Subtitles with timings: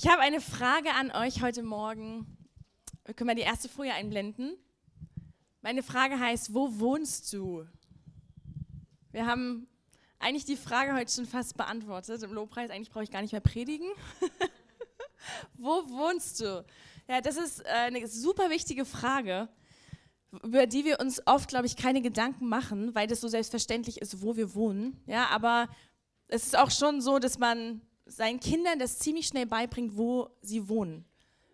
[0.00, 2.24] Ich habe eine Frage an euch heute Morgen.
[3.04, 4.56] Wir können mal die erste Folie einblenden.
[5.60, 7.66] Meine Frage heißt, wo wohnst du?
[9.10, 9.66] Wir haben
[10.20, 12.70] eigentlich die Frage heute schon fast beantwortet im Lobpreis.
[12.70, 13.88] Eigentlich brauche ich gar nicht mehr predigen.
[15.54, 16.64] wo wohnst du?
[17.08, 19.48] Ja, das ist äh, eine super wichtige Frage,
[20.44, 24.22] über die wir uns oft, glaube ich, keine Gedanken machen, weil das so selbstverständlich ist,
[24.22, 25.02] wo wir wohnen.
[25.06, 25.68] Ja, aber
[26.28, 30.68] es ist auch schon so, dass man seinen Kindern das ziemlich schnell beibringt, wo sie
[30.68, 31.04] wohnen.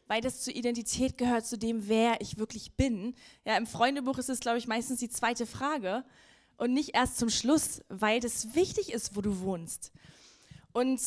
[0.06, 3.14] Weil das zur Identität gehört, zu dem, wer ich wirklich bin.
[3.44, 6.04] Ja, Im Freundebuch ist es, glaube ich, meistens die zweite Frage
[6.56, 9.92] und nicht erst zum Schluss, weil das wichtig ist, wo du wohnst.
[10.72, 11.00] Und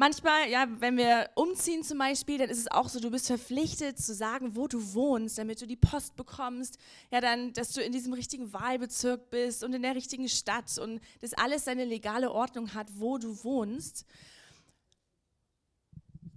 [0.00, 3.98] manchmal, ja, wenn wir umziehen zum Beispiel, dann ist es auch so, du bist verpflichtet
[3.98, 6.78] zu sagen, wo du wohnst, damit du die Post bekommst,
[7.12, 11.02] ja, dann, dass du in diesem richtigen Wahlbezirk bist und in der richtigen Stadt und
[11.20, 14.06] dass alles seine legale Ordnung hat, wo du wohnst.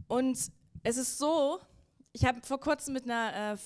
[0.10, 0.38] Und
[0.84, 1.60] es ist so,
[2.12, 3.58] ich habe vor kurzem mit einer äh,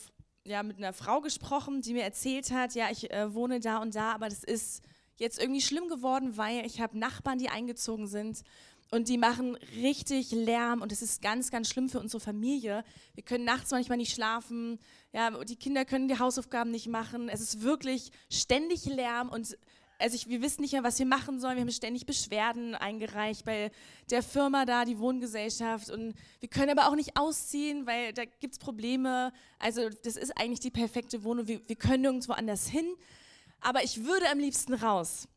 [0.49, 3.95] ja, mit einer Frau gesprochen, die mir erzählt hat, ja, ich äh, wohne da und
[3.95, 4.81] da, aber das ist
[5.17, 8.43] jetzt irgendwie schlimm geworden, weil ich habe Nachbarn, die eingezogen sind
[8.91, 12.83] und die machen richtig Lärm und es ist ganz, ganz schlimm für unsere Familie.
[13.15, 14.79] Wir können nachts manchmal nicht schlafen,
[15.13, 17.29] ja, die Kinder können die Hausaufgaben nicht machen.
[17.29, 19.57] Es ist wirklich ständig Lärm und
[19.99, 21.55] also ich, wir wissen nicht mehr, was wir machen sollen.
[21.55, 23.71] Wir haben ständig Beschwerden eingereicht bei
[24.11, 25.89] der Firma da, die Wohngesellschaft.
[25.89, 29.33] Und wir können aber auch nicht ausziehen, weil da gibt es Probleme.
[29.59, 31.47] Also das ist eigentlich die perfekte Wohnung.
[31.47, 32.85] Wir, wir können nirgendwo anders hin.
[33.59, 35.27] Aber ich würde am liebsten raus.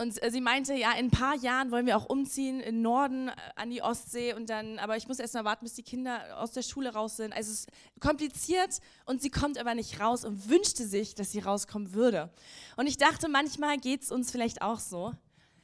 [0.00, 3.28] Und äh, sie meinte, ja, in ein paar Jahren wollen wir auch umziehen in Norden
[3.28, 6.40] äh, an die Ostsee und dann, aber ich muss erst mal warten, bis die Kinder
[6.40, 7.32] aus der Schule raus sind.
[7.32, 11.40] Also es ist kompliziert und sie kommt aber nicht raus und wünschte sich, dass sie
[11.40, 12.30] rauskommen würde.
[12.76, 15.14] Und ich dachte, manchmal geht es uns vielleicht auch so,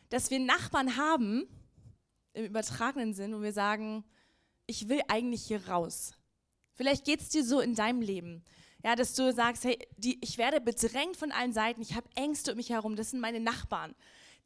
[0.08, 1.46] dass wir Nachbarn haben,
[2.32, 4.02] im übertragenen Sinn, wo wir sagen,
[4.66, 6.10] ich will eigentlich hier raus.
[6.72, 8.42] Vielleicht geht es dir so in deinem Leben.
[8.82, 12.50] Ja, dass du sagst, hey, die, ich werde bedrängt von allen Seiten, ich habe Ängste
[12.50, 13.94] um mich herum, das sind meine Nachbarn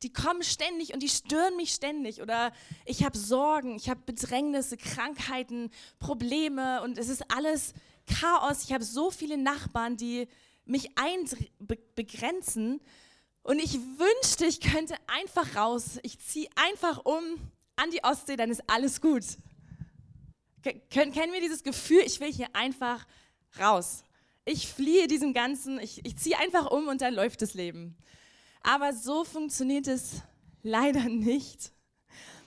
[0.03, 2.23] die kommen ständig und die stören mich ständig.
[2.23, 2.53] Oder
[2.85, 7.75] ich habe Sorgen, ich habe Bedrängnisse, Krankheiten, Probleme und es ist alles
[8.07, 8.65] Chaos.
[8.65, 10.29] Ich habe so viele Nachbarn, die
[10.65, 12.81] mich einbegrenzen.
[13.43, 15.99] Und ich wünschte, ich könnte einfach raus.
[16.03, 17.23] Ich ziehe einfach um
[17.77, 19.25] an die Ostsee, dann ist alles gut.
[20.91, 23.07] Kennen wir dieses Gefühl, ich will hier einfach
[23.59, 24.05] raus.
[24.45, 27.97] Ich fliehe diesem Ganzen, ich, ich ziehe einfach um und dann läuft das Leben.
[28.71, 30.21] Aber so funktioniert es
[30.63, 31.73] leider nicht.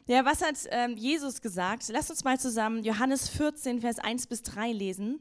[0.05, 1.85] Ja, was hat ähm, Jesus gesagt?
[1.87, 5.19] Lass uns mal zusammen Johannes 14, Vers 1 bis 3 lesen.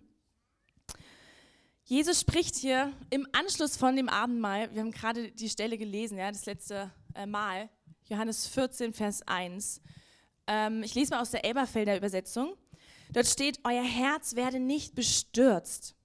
[1.84, 6.30] Jesus spricht hier im Anschluss von dem Abendmahl, wir haben gerade die Stelle gelesen, ja,
[6.30, 7.70] das letzte äh, Mal,
[8.04, 9.80] Johannes 14, Vers 1.
[10.48, 12.58] Ähm, ich lese mal aus der Elberfelder Übersetzung.
[13.10, 15.96] Dort steht, euer Herz werde nicht bestürzt.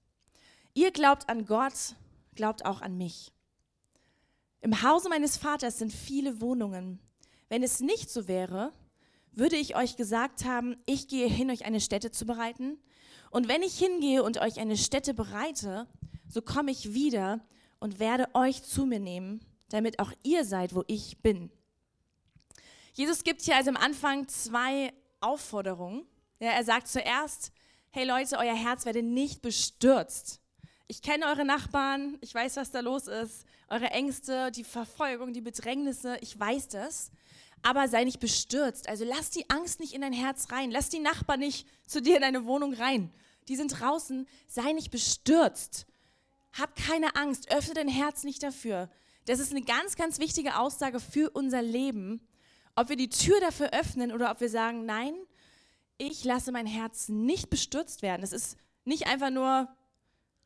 [0.72, 1.96] Ihr glaubt an Gott,
[2.34, 3.35] glaubt auch an mich.
[4.66, 6.98] Im Hause meines Vaters sind viele Wohnungen.
[7.48, 8.72] Wenn es nicht so wäre,
[9.30, 12.76] würde ich euch gesagt haben, ich gehe hin, euch eine Stätte zu bereiten.
[13.30, 15.86] Und wenn ich hingehe und euch eine Stätte bereite,
[16.28, 17.46] so komme ich wieder
[17.78, 19.38] und werde euch zu mir nehmen,
[19.68, 21.52] damit auch ihr seid, wo ich bin.
[22.92, 26.08] Jesus gibt hier also am Anfang zwei Aufforderungen.
[26.40, 27.52] Ja, er sagt zuerst,
[27.90, 30.40] hey Leute, euer Herz werde nicht bestürzt.
[30.88, 35.40] Ich kenne eure Nachbarn, ich weiß, was da los ist eure Ängste, die Verfolgung, die
[35.40, 37.10] Bedrängnisse, ich weiß das.
[37.62, 38.88] Aber sei nicht bestürzt.
[38.88, 40.70] Also lass die Angst nicht in dein Herz rein.
[40.70, 43.10] Lass die Nachbarn nicht zu dir in deine Wohnung rein.
[43.48, 44.28] Die sind draußen.
[44.46, 45.86] Sei nicht bestürzt.
[46.52, 47.50] Hab keine Angst.
[47.50, 48.88] Öffne dein Herz nicht dafür.
[49.24, 52.20] Das ist eine ganz, ganz wichtige Aussage für unser Leben.
[52.76, 55.14] Ob wir die Tür dafür öffnen oder ob wir sagen, nein,
[55.98, 58.22] ich lasse mein Herz nicht bestürzt werden.
[58.22, 59.68] Es ist nicht einfach nur,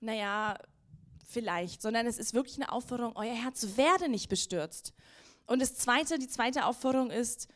[0.01, 0.57] naja,
[1.31, 4.93] vielleicht, sondern es ist wirklich eine Aufforderung, euer Herz werde nicht bestürzt.
[5.47, 7.49] Und das zweite, die zweite Aufforderung ist,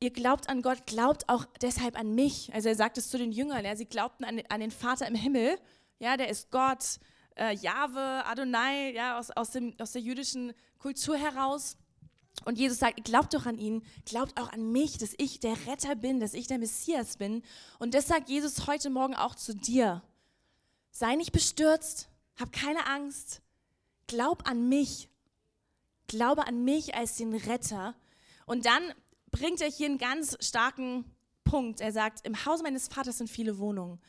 [0.00, 2.52] ihr glaubt an Gott, glaubt auch deshalb an mich.
[2.54, 5.14] Also er sagt es zu den Jüngern, ja, sie glaubten an, an den Vater im
[5.14, 5.58] Himmel,
[5.98, 6.98] ja, der ist Gott,
[7.36, 11.76] äh, Jahwe, Adonai, ja, aus, aus, dem, aus der jüdischen Kultur heraus.
[12.44, 15.94] Und Jesus sagt, glaubt doch an ihn, glaubt auch an mich, dass ich der Retter
[15.94, 17.42] bin, dass ich der Messias bin.
[17.78, 20.02] Und das sagt Jesus heute Morgen auch zu dir.
[20.90, 22.09] Sei nicht bestürzt,
[22.40, 23.42] hab keine Angst.
[24.06, 25.08] Glaub an mich.
[26.06, 27.94] Glaube an mich als den Retter.
[28.46, 28.82] Und dann
[29.30, 31.04] bringt er hier einen ganz starken
[31.44, 31.80] Punkt.
[31.80, 34.00] Er sagt, im Haus meines Vaters sind viele Wohnungen.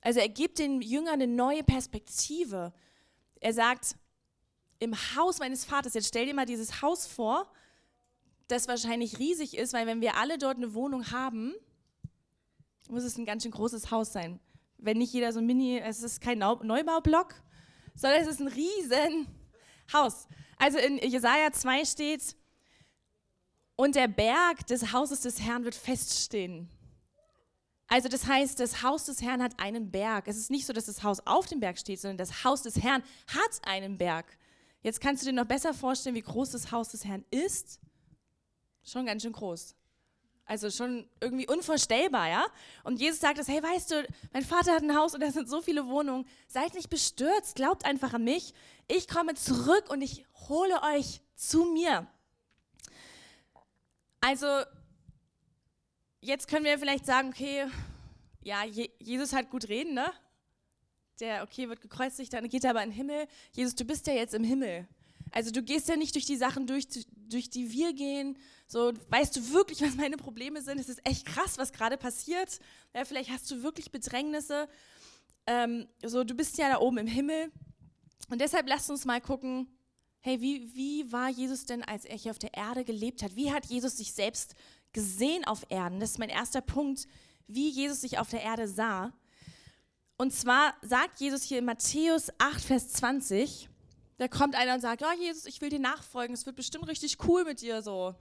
[0.00, 2.72] Also er gibt den Jüngern eine neue Perspektive.
[3.40, 3.96] Er sagt,
[4.78, 7.50] im Haus meines Vaters, jetzt stell dir mal dieses Haus vor,
[8.48, 11.54] das wahrscheinlich riesig ist, weil wenn wir alle dort eine Wohnung haben,
[12.88, 14.40] muss es ein ganz schön großes Haus sein.
[14.78, 17.34] Wenn nicht jeder so ein Mini, es ist kein Neubaublock,
[18.00, 19.26] sondern es ist ein riesen
[19.92, 20.26] Haus.
[20.56, 22.36] Also in Jesaja 2 steht,
[23.76, 26.68] und der Berg des Hauses des Herrn wird feststehen.
[27.88, 30.28] Also das heißt, das Haus des Herrn hat einen Berg.
[30.28, 32.76] Es ist nicht so, dass das Haus auf dem Berg steht, sondern das Haus des
[32.82, 34.26] Herrn hat einen Berg.
[34.82, 37.80] Jetzt kannst du dir noch besser vorstellen, wie groß das Haus des Herrn ist.
[38.82, 39.74] Schon ganz schön groß.
[40.50, 42.44] Also schon irgendwie unvorstellbar, ja?
[42.82, 45.48] Und Jesus sagt das, hey, weißt du, mein Vater hat ein Haus und da sind
[45.48, 46.26] so viele Wohnungen.
[46.48, 48.52] Seid nicht bestürzt, glaubt einfach an mich.
[48.88, 52.04] Ich komme zurück und ich hole euch zu mir.
[54.20, 54.48] Also,
[56.20, 57.68] jetzt können wir vielleicht sagen, okay,
[58.42, 58.64] ja,
[58.98, 60.12] Jesus hat gut reden, ne?
[61.20, 63.28] Der, okay, wird gekreuzigt, dann geht er aber in den Himmel.
[63.52, 64.88] Jesus, du bist ja jetzt im Himmel.
[65.30, 68.36] Also du gehst ja nicht durch die Sachen durch, durch die wir gehen.
[68.70, 70.78] So, weißt du wirklich, was meine Probleme sind?
[70.78, 72.60] Es ist echt krass, was gerade passiert.
[72.94, 74.68] Ja, vielleicht hast du wirklich Bedrängnisse.
[75.48, 77.50] Ähm, so, du bist ja da oben im Himmel.
[78.28, 79.66] Und deshalb lasst uns mal gucken,
[80.20, 83.34] hey, wie, wie war Jesus denn, als er hier auf der Erde gelebt hat?
[83.34, 84.54] Wie hat Jesus sich selbst
[84.92, 85.98] gesehen auf Erden?
[85.98, 87.08] Das ist mein erster Punkt,
[87.48, 89.12] wie Jesus sich auf der Erde sah.
[90.16, 93.68] Und zwar sagt Jesus hier in Matthäus 8, Vers 20,
[94.18, 97.16] da kommt einer und sagt, oh Jesus, ich will dir nachfolgen, es wird bestimmt richtig
[97.26, 98.14] cool mit dir so.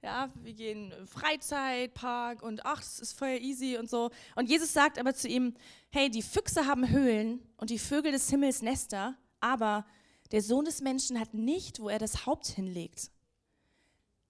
[0.00, 4.10] Ja, wir gehen Freizeitpark und ach, es ist voll easy und so.
[4.36, 5.54] Und Jesus sagt aber zu ihm,
[5.90, 9.84] hey, die Füchse haben Höhlen und die Vögel des Himmels Nester, aber
[10.30, 13.10] der Sohn des Menschen hat nicht, wo er das Haupt hinlegt.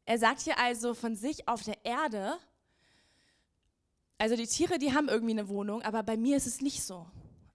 [0.07, 2.39] Er sagt hier also von sich auf der Erde,
[4.17, 7.07] also die Tiere, die haben irgendwie eine Wohnung, aber bei mir ist es nicht so.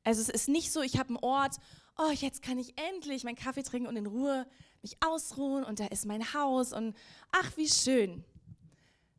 [0.04, 1.56] Also es ist nicht so, ich habe einen Ort,
[1.98, 4.46] oh, jetzt kann ich endlich meinen Kaffee trinken und in Ruhe
[4.84, 6.96] mich ausruhen und da ist mein Haus und
[7.32, 8.24] ach, wie schön.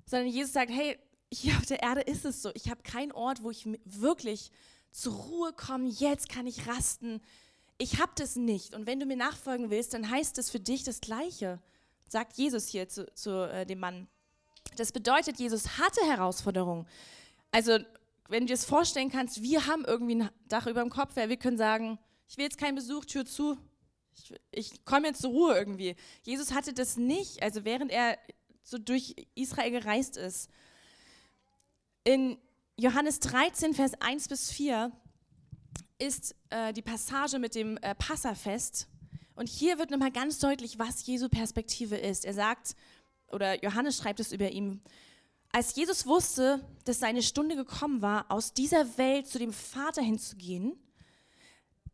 [0.06, 0.98] Sondern Jesus sagt, hey,
[1.32, 2.50] hier auf der Erde ist es so.
[2.54, 4.52] Ich habe keinen Ort, wo ich wirklich
[4.92, 5.88] zur Ruhe komme.
[5.88, 7.20] Jetzt kann ich rasten
[7.78, 8.74] ich habe das nicht.
[8.74, 11.60] Und wenn du mir nachfolgen willst, dann heißt das für dich das Gleiche,
[12.08, 14.08] sagt Jesus hier zu, zu äh, dem Mann.
[14.76, 16.86] Das bedeutet, Jesus hatte Herausforderungen.
[17.50, 17.78] Also,
[18.28, 21.28] wenn du dir das vorstellen kannst, wir haben irgendwie ein Dach über dem Kopf, ja,
[21.28, 23.58] wir können sagen, ich will jetzt keinen Besuch, Tür zu,
[24.16, 25.96] ich, ich komme jetzt zur Ruhe irgendwie.
[26.22, 28.18] Jesus hatte das nicht, also während er
[28.62, 30.48] so durch Israel gereist ist.
[32.04, 32.38] In
[32.76, 34.92] Johannes 13, Vers 1 bis 4
[35.98, 38.88] ist äh, die Passage mit dem äh, Passafest.
[39.36, 42.24] Und hier wird nochmal ganz deutlich, was Jesu Perspektive ist.
[42.24, 42.76] Er sagt,
[43.28, 44.82] oder Johannes schreibt es über ihn,
[45.52, 50.76] als Jesus wusste, dass seine Stunde gekommen war, aus dieser Welt zu dem Vater hinzugehen,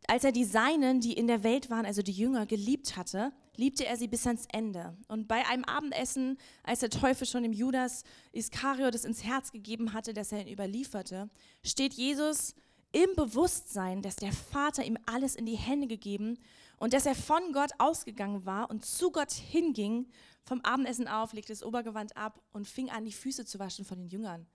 [0.06, 3.86] als er die Seinen, die in der Welt waren, also die Jünger, geliebt hatte, liebte
[3.86, 4.96] er sie bis ans Ende.
[5.08, 9.92] Und bei einem Abendessen, als der Teufel schon dem Judas Iskariot es ins Herz gegeben
[9.92, 11.28] hatte, dass er ihn überlieferte,
[11.62, 12.54] steht Jesus
[12.92, 16.38] im Bewusstsein, dass der Vater ihm alles in die Hände gegeben
[16.78, 20.08] und dass er von Gott ausgegangen war und zu Gott hinging,
[20.42, 23.98] vom Abendessen auf, legte das Obergewand ab und fing an, die Füße zu waschen von
[23.98, 24.46] den Jüngern.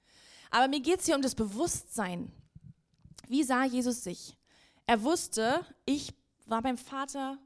[0.50, 2.32] Aber mir geht es hier um das Bewusstsein.
[3.28, 4.36] Wie sah Jesus sich?
[4.88, 6.14] Er wusste, ich
[6.46, 7.38] war beim Vater,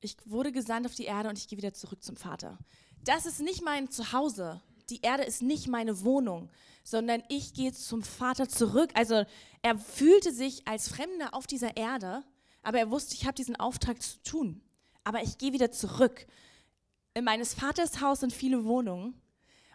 [0.00, 2.58] ich wurde gesandt auf die Erde und ich gehe wieder zurück zum Vater.
[3.04, 4.60] Das ist nicht mein Zuhause.
[4.88, 6.50] Die Erde ist nicht meine Wohnung
[6.86, 8.90] sondern ich gehe zum Vater zurück.
[8.94, 9.24] Also
[9.60, 12.22] er fühlte sich als Fremder auf dieser Erde,
[12.62, 14.62] aber er wusste, ich habe diesen Auftrag zu tun.
[15.02, 16.26] Aber ich gehe wieder zurück.
[17.14, 19.20] In meines Vaters Haus sind viele Wohnungen.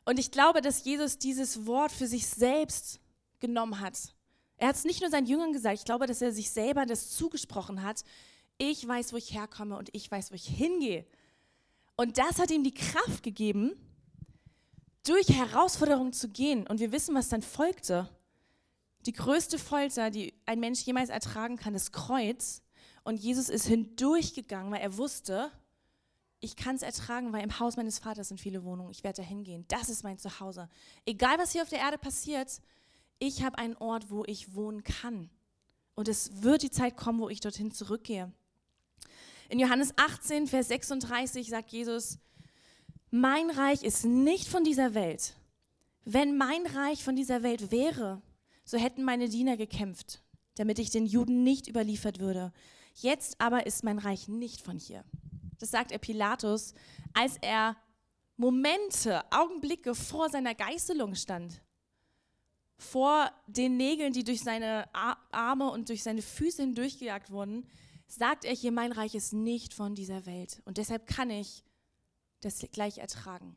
[0.06, 3.02] Und ich glaube, dass Jesus dieses Wort für sich selbst
[3.40, 4.16] genommen hat.
[4.62, 7.10] Er hat es nicht nur seinen Jüngern gesagt, ich glaube, dass er sich selber das
[7.10, 8.04] zugesprochen hat.
[8.60, 11.04] Ich weiß, wo ich herkomme und ich weiß, wo ich hingehe.
[11.96, 13.72] Und das hat ihm die Kraft gegeben,
[15.04, 16.68] durch Herausforderungen zu gehen.
[16.68, 18.08] Und wir wissen, was dann folgte.
[19.08, 22.62] Die größte Folter, die ein Mensch jemals ertragen kann, ist Kreuz.
[23.04, 25.50] Und Jesus ist hindurchgegangen, weil er wusste,
[26.40, 28.92] ich kann es ertragen, weil im Haus meines Vaters sind viele Wohnungen.
[28.92, 29.66] Ich werde da hingehen.
[29.70, 30.70] Das ist mein Zuhause.
[31.08, 32.62] Egal, was hier auf der Erde passiert,
[33.22, 35.30] ich habe einen Ort, wo ich wohnen kann.
[35.94, 38.32] Und es wird die Zeit kommen, wo ich dorthin zurückgehe.
[39.50, 42.18] In Johannes 18, Vers 36 sagt Jesus,
[43.12, 45.36] mein Reich ist nicht von dieser Welt.
[46.04, 48.22] Wenn mein Reich von dieser Welt wäre,
[48.64, 50.24] so hätten meine Diener gekämpft,
[50.56, 52.52] damit ich den Juden nicht überliefert würde.
[52.96, 55.04] Jetzt aber ist mein Reich nicht von hier.
[55.60, 56.74] Das sagt er Pilatus,
[57.14, 57.78] als er
[58.38, 61.62] Momente, Augenblicke vor seiner Geißelung stand.
[62.82, 64.90] Vor den Nägeln, die durch seine
[65.32, 67.68] Arme und durch seine Füße hindurchgejagt wurden,
[68.08, 70.64] sagt er hier, mein Reich ist nicht von dieser Welt.
[70.66, 71.64] Und deshalb kann ich
[72.40, 73.56] das gleich ertragen.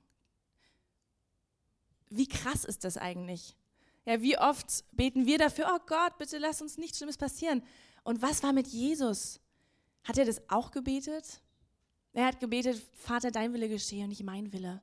[2.10, 3.56] Wie krass ist das eigentlich?
[4.04, 7.62] Ja, wie oft beten wir dafür, oh Gott, bitte lass uns nichts Schlimmes passieren.
[8.02, 9.40] Und was war mit Jesus?
[10.02, 11.40] Hat er das auch gebetet?
[12.12, 14.82] Er hat gebetet, Vater, dein Wille geschehe und nicht mein Wille.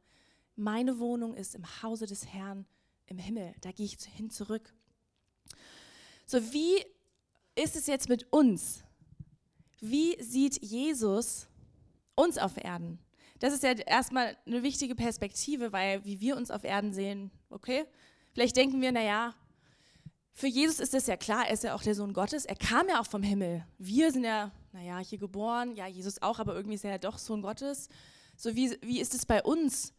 [0.55, 2.65] Meine Wohnung ist im Hause des Herrn
[3.12, 3.53] im Himmel.
[3.62, 4.74] Da gehe ich hin zurück.
[6.25, 6.84] So, wie
[7.56, 8.84] ist es jetzt mit uns?
[9.80, 11.48] Wie sieht Jesus
[12.15, 13.00] uns auf Erden?
[13.39, 17.86] Das ist ja erstmal eine wichtige Perspektive, weil wie wir uns auf Erden sehen, okay?
[18.34, 19.36] Vielleicht denken wir, naja,
[20.34, 22.88] für Jesus ist das ja klar, er ist ja auch der Sohn Gottes, er kam
[22.88, 23.65] ja auch vom Himmel.
[23.77, 27.18] Wir sind ja, naja, hier geboren, ja, Jesus auch, aber irgendwie ist er ja doch
[27.18, 27.89] Sohn Gottes.
[28.38, 29.94] So, wie, wie ist es bei uns?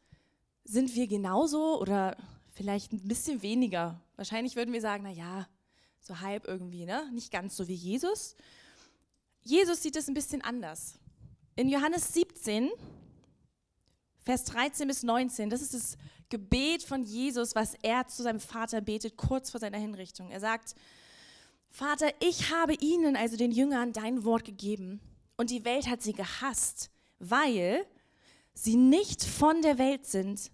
[0.64, 2.16] Sind wir genauso oder
[2.52, 4.00] vielleicht ein bisschen weniger?
[4.16, 5.49] Wahrscheinlich würden wir sagen, naja,
[6.00, 7.11] so halb irgendwie, ne?
[7.12, 8.37] Nicht ganz so wie Jesus.
[9.42, 10.99] Jesus sieht es ein bisschen anders.
[11.56, 12.71] In Johannes 17,
[14.21, 15.97] Vers 13 bis 19, das ist das
[16.28, 20.30] Gebet von Jesus, was er zu seinem Vater betet, kurz vor seiner Hinrichtung.
[20.30, 20.75] Er sagt,
[21.68, 25.00] Vater, ich habe ihnen, also den Jüngern, dein Wort gegeben
[25.37, 27.85] und die Welt hat sie gehasst, weil
[28.54, 30.50] sie nicht von der Welt sind,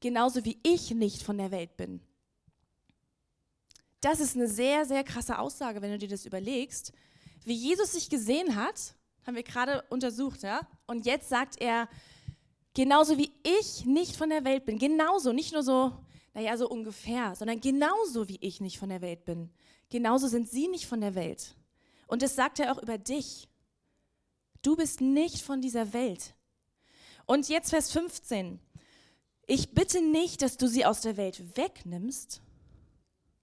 [0.00, 2.00] genauso wie ich nicht von der Welt bin.
[4.00, 6.92] Das ist eine sehr, sehr krasse Aussage, wenn du dir das überlegst.
[7.44, 8.94] Wie Jesus sich gesehen hat,
[9.26, 10.66] haben wir gerade untersucht, ja?
[10.86, 11.88] Und jetzt sagt er,
[12.74, 14.78] Genauso wie ich nicht von der Welt bin.
[14.78, 15.92] Genauso, nicht nur so,
[16.34, 19.50] naja, so ungefähr, sondern genauso wie ich nicht von der Welt bin.
[19.88, 21.56] Genauso sind sie nicht von der Welt.
[22.06, 23.48] Und das sagt er auch über dich.
[24.62, 26.34] Du bist nicht von dieser Welt.
[27.26, 28.60] Und jetzt Vers 15.
[29.52, 32.40] Ich bitte nicht, dass du sie aus der Welt wegnimmst,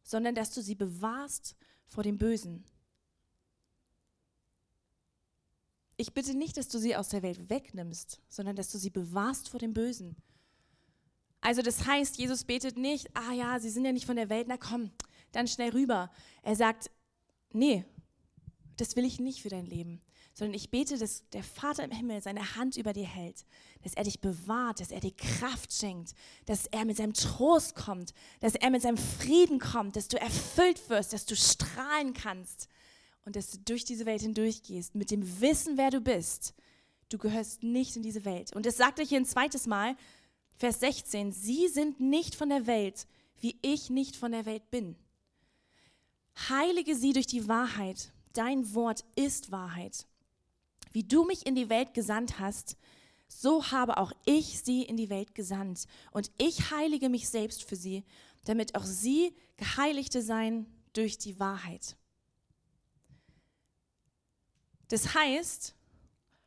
[0.04, 2.64] sondern dass du sie bewahrst vor dem Bösen.
[5.98, 9.50] ich bitte nicht, dass du sie aus der Welt wegnimmst, sondern dass du sie bewahrst
[9.50, 10.16] vor dem Bösen.
[11.42, 14.48] Also das heißt, Jesus betet nicht, ah ja, sie sind ja nicht von der Welt,
[14.48, 14.92] na komm,
[15.32, 16.12] dann schnell rüber.
[16.44, 16.92] Er sagt,
[17.52, 17.84] nee,
[18.78, 20.02] das will ich nicht für dein Leben,
[20.38, 23.44] sondern ich bete, dass der Vater im Himmel seine Hand über dir hält,
[23.82, 26.14] dass er dich bewahrt, dass er dir Kraft schenkt,
[26.46, 30.92] dass er mit seinem Trost kommt, dass er mit seinem Frieden kommt, dass du erfüllt
[30.92, 32.68] wirst, dass du strahlen kannst
[33.26, 36.54] und dass du durch diese Welt hindurchgehst mit dem Wissen, wer du bist.
[37.10, 38.56] Du gehörst nicht in diese Welt.
[38.56, 39.98] Und das sagt er hier ein zweites Mal,
[40.56, 43.08] Vers 16, sie sind nicht von der Welt,
[43.40, 44.96] wie ich nicht von der Welt bin.
[46.48, 48.12] Heilige sie durch die Wahrheit.
[48.34, 50.06] Dein Wort ist Wahrheit.
[50.92, 52.78] Wie du mich in die Welt gesandt hast,
[53.28, 55.86] so habe auch ich sie in die Welt gesandt.
[56.12, 58.04] Und ich heilige mich selbst für sie,
[58.46, 61.96] damit auch sie Geheiligte seien durch die Wahrheit.
[64.88, 65.76] Das heißt,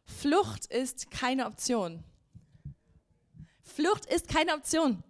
[0.04, 2.02] Flucht ist keine Option.
[3.62, 5.02] Flucht ist keine Option.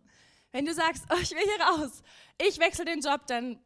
[0.53, 2.03] Wenn du sagst, oh, ich will hier raus,
[2.39, 3.61] ich wechsle den Job, dann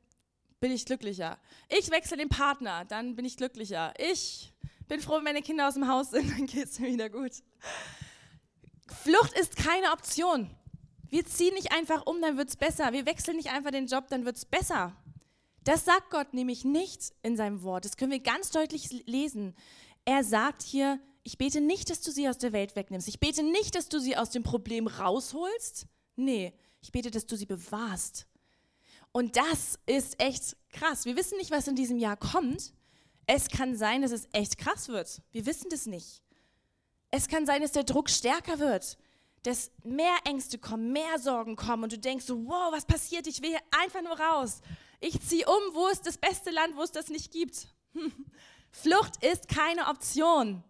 [0.60, 1.38] bin ich glücklicher.
[1.68, 3.94] Ich wechsle den Partner, dann bin ich glücklicher.
[3.98, 4.52] Ich
[4.86, 7.32] bin froh, wenn meine Kinder aus dem Haus sind, dann geht es mir wieder gut.
[9.02, 10.50] Flucht ist keine Option.
[11.08, 12.92] Wir ziehen nicht einfach um, dann wird es besser.
[12.92, 14.96] Wir wechseln nicht einfach den Job, dann wird es besser.
[15.62, 17.84] Das sagt Gott nämlich nicht in seinem Wort.
[17.84, 19.54] Das können wir ganz deutlich lesen.
[20.04, 23.08] Er sagt hier, ich bete nicht, dass du sie aus der Welt wegnimmst.
[23.08, 25.86] Ich bete nicht, dass du sie aus dem Problem rausholst.
[26.16, 28.26] Nee, ich bete, dass du sie bewahrst.
[29.10, 31.06] Und das ist echt krass.
[31.06, 32.74] Wir wissen nicht, was in diesem Jahr kommt.
[33.26, 35.22] Es kann sein, dass es echt krass wird.
[35.32, 36.22] Wir wissen das nicht.
[37.10, 38.98] Es kann sein, dass der Druck stärker wird,
[39.44, 43.26] dass mehr Ängste kommen, mehr Sorgen kommen und du denkst so, wow, was passiert?
[43.26, 44.60] Ich will hier einfach nur raus.
[45.00, 47.68] Ich ziehe um, wo ist das beste Land, wo es das nicht gibt?
[48.70, 50.64] Flucht ist keine Option,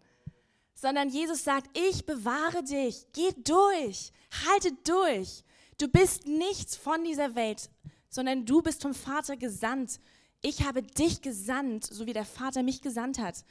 [0.75, 4.13] sondern Jesus sagt, ich bewahre dich, geh durch,
[4.47, 5.45] halte durch.
[5.79, 7.71] Du bist nicht von dieser Welt,
[8.09, 9.99] sondern du bist vom Vater gesandt.
[10.47, 13.47] Ich habe dich gesandt, so wie der Vater mich gesandt hat.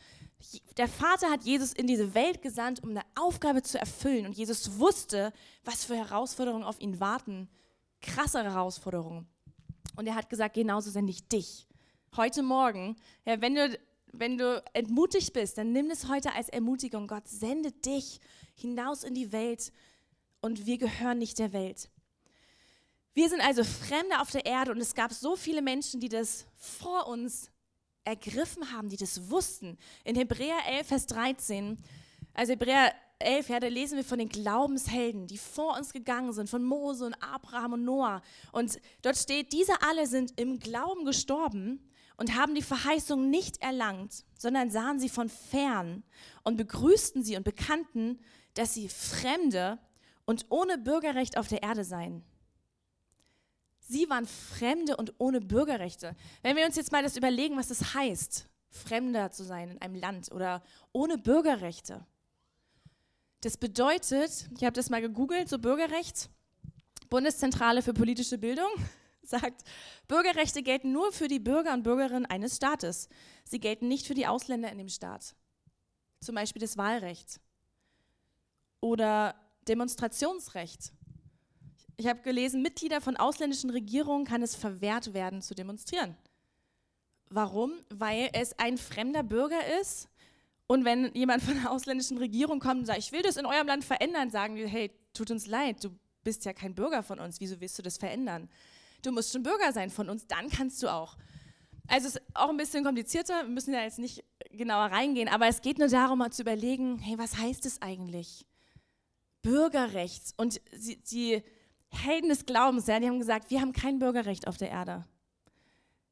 [0.77, 4.27] Der Vater hat Jesus in diese Welt gesandt, um eine Aufgabe zu erfüllen.
[4.27, 5.33] Und Jesus wusste,
[5.65, 7.49] was für Herausforderungen auf ihn warten.
[7.99, 9.27] Krasse Herausforderungen.
[9.95, 11.65] Und er hat gesagt, genauso sende ich dich.
[12.15, 12.95] Heute Morgen,
[13.25, 13.79] ja, wenn, du,
[14.11, 17.07] wenn du entmutigt bist, dann nimm es heute als Ermutigung.
[17.07, 18.19] Gott sendet dich
[18.53, 19.73] hinaus in die Welt
[20.41, 21.89] und wir gehören nicht der Welt.
[23.15, 26.47] Wir sind also Fremde auf der Erde und es gab so viele Menschen, die das
[26.55, 27.51] vor uns
[28.03, 29.77] ergriffen haben, die das wussten.
[30.03, 31.77] In Hebräer 11, Vers 13,
[32.33, 36.49] also Hebräer 11, ja, da lesen wir von den Glaubenshelden, die vor uns gegangen sind,
[36.49, 38.23] von Mose und Abraham und Noah.
[38.51, 44.25] Und dort steht, diese alle sind im Glauben gestorben und haben die Verheißung nicht erlangt,
[44.35, 46.03] sondern sahen sie von fern
[46.43, 48.19] und begrüßten sie und bekannten,
[48.55, 49.77] dass sie Fremde
[50.25, 52.23] und ohne Bürgerrecht auf der Erde seien.
[53.87, 56.15] Sie waren Fremde und ohne Bürgerrechte.
[56.41, 59.95] Wenn wir uns jetzt mal das überlegen, was das heißt, Fremder zu sein in einem
[59.95, 60.63] Land oder
[60.93, 62.05] ohne Bürgerrechte.
[63.41, 66.29] Das bedeutet, ich habe das mal gegoogelt, so Bürgerrecht,
[67.09, 68.69] Bundeszentrale für politische Bildung
[69.21, 69.63] sagt,
[70.07, 73.09] Bürgerrechte gelten nur für die Bürger und Bürgerinnen eines Staates.
[73.43, 75.35] Sie gelten nicht für die Ausländer in dem Staat.
[76.21, 77.41] Zum Beispiel das Wahlrecht
[78.79, 79.35] oder
[79.67, 80.93] Demonstrationsrecht.
[81.97, 86.15] Ich habe gelesen, Mitglieder von ausländischen Regierungen kann es verwehrt werden zu demonstrieren.
[87.29, 87.73] Warum?
[87.89, 90.09] Weil es ein fremder Bürger ist.
[90.67, 93.67] Und wenn jemand von der ausländischen Regierung kommt und sagt, ich will das in eurem
[93.67, 95.89] Land verändern, sagen wir, hey, tut uns leid, du
[96.23, 98.49] bist ja kein Bürger von uns, wieso willst du das verändern?
[99.01, 101.17] Du musst schon Bürger sein von uns, dann kannst du auch.
[101.87, 105.47] Also es ist auch ein bisschen komplizierter, wir müssen da jetzt nicht genauer reingehen, aber
[105.47, 108.45] es geht nur darum, mal zu überlegen, hey, was heißt es eigentlich?
[109.41, 110.33] Bürgerrecht.
[110.37, 111.43] Und sie, die
[111.93, 115.05] Helden des Glaubens, ja, die haben gesagt, wir haben kein Bürgerrecht auf der Erde.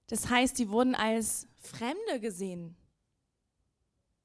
[0.08, 2.76] Das heißt, die wurden als Fremde gesehen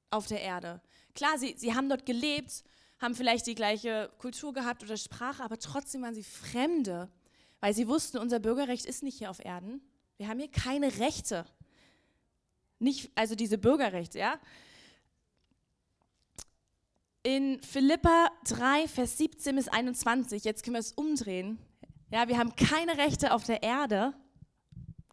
[0.09, 0.81] auf der Erde.
[1.15, 2.63] Klar, sie, sie haben dort gelebt,
[2.99, 7.09] haben vielleicht die gleiche Kultur gehabt oder Sprache, aber trotzdem waren sie Fremde,
[7.59, 9.81] weil sie wussten, unser Bürgerrecht ist nicht hier auf Erden.
[10.17, 11.45] Wir haben hier keine Rechte.
[12.79, 14.39] Nicht, also diese Bürgerrechte, ja.
[17.23, 21.57] In Philippa 3, Vers 17 bis 21, jetzt können wir es umdrehen.
[22.11, 24.13] Ja, wir haben keine Rechte auf der Erde,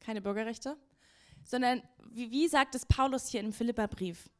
[0.00, 0.76] keine Bürgerrechte,
[1.44, 4.30] sondern wie, wie sagt es Paulus hier im Philippa-Brief?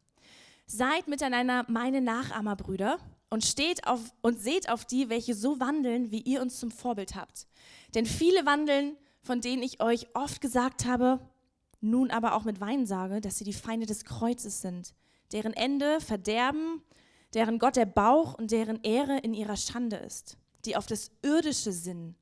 [0.67, 6.21] Seid miteinander meine Nachahmerbrüder und steht auf und seht auf die, welche so wandeln, wie
[6.21, 7.49] ihr uns zum Vorbild habt.
[7.95, 11.19] Denn viele wandeln, von denen ich euch oft gesagt habe,
[11.81, 14.95] nun aber auch mit Wein sage, dass sie die Feinde des Kreuzes sind,
[15.33, 16.83] deren Ende Verderben,
[17.35, 21.73] deren Gott der Bauch und deren Ehre in ihrer Schande ist, die auf das Irdische
[21.73, 22.15] sinnen.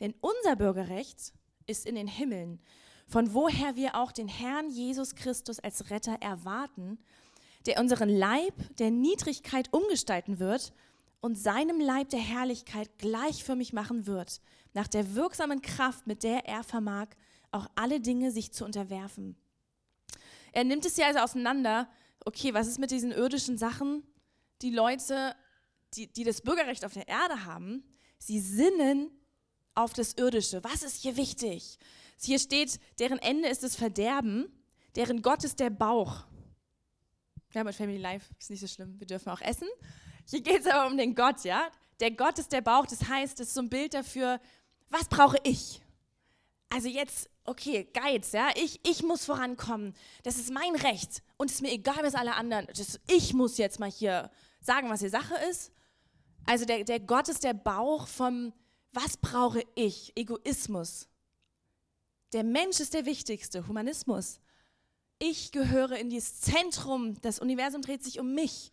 [0.00, 1.32] Denn unser Bürgerrecht
[1.66, 2.60] ist in den Himmeln,
[3.08, 6.98] von woher wir auch den Herrn Jesus Christus als Retter erwarten,
[7.66, 10.72] der unseren Leib der Niedrigkeit umgestalten wird
[11.20, 14.40] und seinem Leib der Herrlichkeit gleichförmig machen wird,
[14.74, 17.08] nach der wirksamen Kraft, mit der er vermag,
[17.50, 19.36] auch alle Dinge sich zu unterwerfen.
[20.52, 21.88] Er nimmt es ja also auseinander,
[22.24, 24.02] okay, was ist mit diesen irdischen Sachen?
[24.62, 25.34] Die Leute,
[25.94, 27.84] die, die das Bürgerrecht auf der Erde haben,
[28.18, 29.10] sie sinnen
[29.74, 30.62] auf das Irdische.
[30.64, 31.78] Was ist hier wichtig?
[32.20, 34.50] Hier steht, deren Ende ist das Verderben,
[34.94, 36.24] deren Gott ist der Bauch.
[37.52, 39.68] Ja, mit Family Life ist nicht so schlimm, wir dürfen auch essen.
[40.28, 41.70] Hier geht es aber um den Gott, ja?
[42.00, 44.40] Der Gott ist der Bauch, das heißt, das ist so ein Bild dafür,
[44.88, 45.80] was brauche ich?
[46.68, 49.94] Also jetzt, okay, Geiz, ja, ich, ich muss vorankommen.
[50.24, 52.66] Das ist mein Recht und es ist mir egal, was alle anderen.
[52.76, 54.30] Das, ich muss jetzt mal hier
[54.66, 55.72] sagen, was die Sache ist.
[56.44, 58.52] Also der, der Gott ist der Bauch vom,
[58.92, 60.12] was brauche ich?
[60.16, 61.08] Egoismus.
[62.32, 64.40] Der Mensch ist der Wichtigste, Humanismus.
[65.18, 68.70] Ich gehöre in dieses Zentrum, das Universum dreht sich um mich.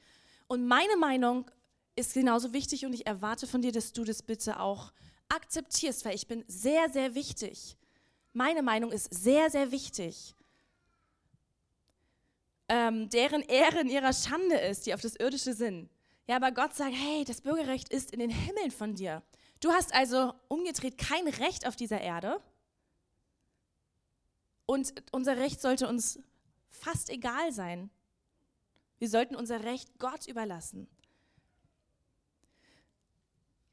[0.47, 1.49] Und meine Meinung
[1.95, 4.91] ist genauso wichtig und ich erwarte von dir, dass du das bitte auch
[5.29, 7.77] akzeptierst, weil ich bin sehr, sehr wichtig.
[8.33, 10.35] Meine Meinung ist sehr, sehr wichtig.
[12.75, 15.91] Ähm, deren Ehre in ihrer Schande ist, die auf das Irdische sind.
[16.25, 19.21] Ja, aber Gott sagt, hey, das Bürgerrecht ist in den Himmeln von dir.
[19.59, 22.41] Du hast also umgedreht kein Recht auf dieser Erde.
[24.65, 26.17] Und unser Recht sollte uns
[26.71, 27.91] fast egal sein.
[28.97, 30.87] Wir sollten unser Recht Gott überlassen.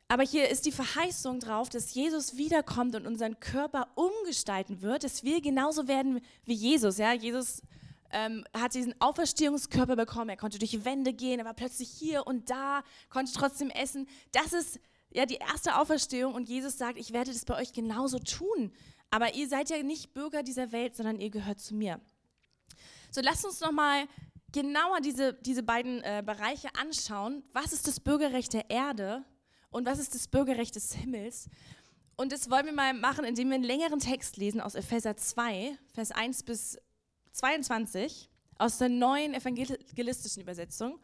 [0.09, 5.25] Aber hier ist die Verheißung drauf, dass Jesus wiederkommt und unseren Körper umgestalten wird, dass
[5.25, 6.99] wir genauso werden wie Jesus.
[6.99, 7.63] Ja, Jesus
[8.13, 10.31] ähm, hat diesen Auferstehungskörper bekommen.
[10.31, 14.09] Er konnte durch Wände gehen, er war plötzlich hier und da, konnte trotzdem essen.
[14.33, 18.19] Das ist ja die erste Auferstehung und Jesus sagt, ich werde das bei euch genauso
[18.19, 18.73] tun.
[19.11, 22.01] Aber ihr seid ja nicht Bürger dieser Welt, sondern ihr gehört zu mir.
[23.11, 24.07] So, lasst uns nochmal
[24.53, 27.43] genauer diese, diese beiden äh, Bereiche anschauen.
[27.53, 29.25] Was ist das Bürgerrecht der Erde
[29.71, 31.49] und was ist das Bürgerrecht des Himmels?
[32.17, 35.77] Und das wollen wir mal machen, indem wir einen längeren Text lesen aus Epheser 2,
[35.95, 36.79] Vers 1 bis
[37.33, 40.99] 22, aus der neuen evangelistischen Übersetzung,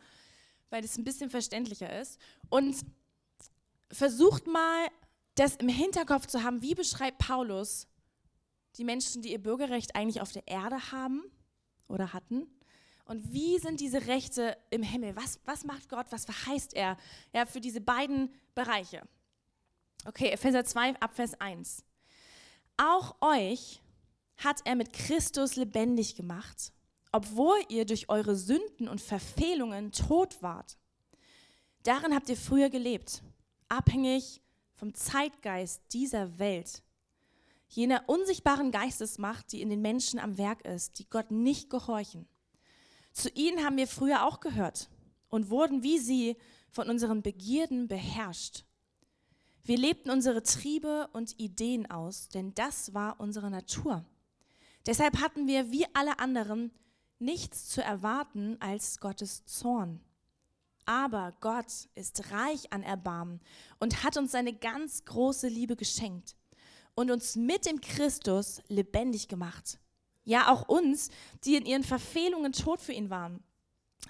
[0.71, 2.19] weil das ein bisschen verständlicher ist.
[2.49, 2.77] Und
[3.91, 4.89] versucht mal,
[5.35, 7.87] das im Hinterkopf zu haben, wie beschreibt Paulus
[8.77, 11.23] die Menschen, die ihr Bürgerrecht eigentlich auf der Erde haben
[11.89, 12.47] oder hatten
[13.07, 15.15] und wie sind diese Rechte im Himmel?
[15.15, 16.07] Was, was macht Gott?
[16.11, 16.99] Was verheißt er
[17.33, 19.03] ja, für diese beiden Bereiche?
[20.05, 21.85] Okay, Epheser 2, Abvers 1.
[22.77, 23.81] Auch euch
[24.37, 26.73] hat er mit Christus lebendig gemacht,
[27.13, 30.77] obwohl ihr durch eure Sünden und Verfehlungen tot wart.
[31.83, 33.23] Darin habt ihr früher gelebt,
[33.69, 34.43] abhängig
[34.75, 36.83] vom Zeitgeist dieser Welt.
[37.69, 42.29] jener unsichtbaren Geistesmacht, die in den Menschen am Werk ist, die Gott nicht gehorchen.
[43.13, 44.89] Zu ihnen haben wir früher auch gehört
[45.29, 46.37] und wurden wie sie
[46.71, 48.65] von unseren Begierden beherrscht.
[49.65, 54.05] Wir lebten unsere Triebe und Ideen aus, denn das war unsere Natur.
[54.87, 56.71] Deshalb hatten wir wie alle anderen
[57.19, 60.01] nichts zu erwarten als Gottes Zorn.
[60.85, 63.41] Aber Gott ist reich an Erbarmen
[63.81, 66.37] und hat uns seine ganz große Liebe geschenkt
[66.95, 69.81] und uns mit dem Christus lebendig gemacht.
[70.25, 71.11] Ja, auch uns,
[71.45, 73.43] die in ihren Verfehlungen tot für ihn waren.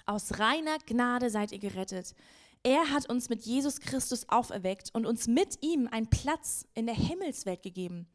[0.05, 2.13] Aus reiner Gnade seid ihr gerettet.
[2.63, 6.95] Er hat uns mit Jesus Christus auferweckt und uns mit ihm einen Platz in der
[6.95, 8.07] Himmelswelt gegeben,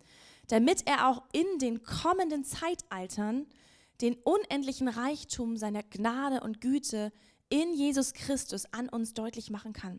[0.53, 3.47] damit er auch in den kommenden Zeitaltern
[4.03, 7.11] den unendlichen Reichtum seiner Gnade und Güte
[7.49, 9.99] in Jesus Christus an uns deutlich machen kann.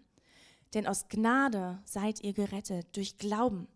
[0.76, 3.68] Denn aus Gnade seid ihr gerettet durch Glauben.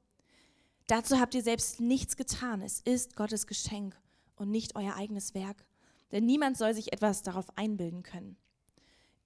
[0.86, 2.62] Dazu habt ihr selbst nichts getan.
[2.62, 4.00] Es ist Gottes Geschenk
[4.36, 5.66] und nicht euer eigenes Werk.
[6.12, 8.38] Denn niemand soll sich etwas darauf einbilden können.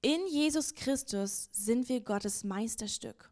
[0.02, 3.30] In Jesus Christus sind wir Gottes Meisterstück.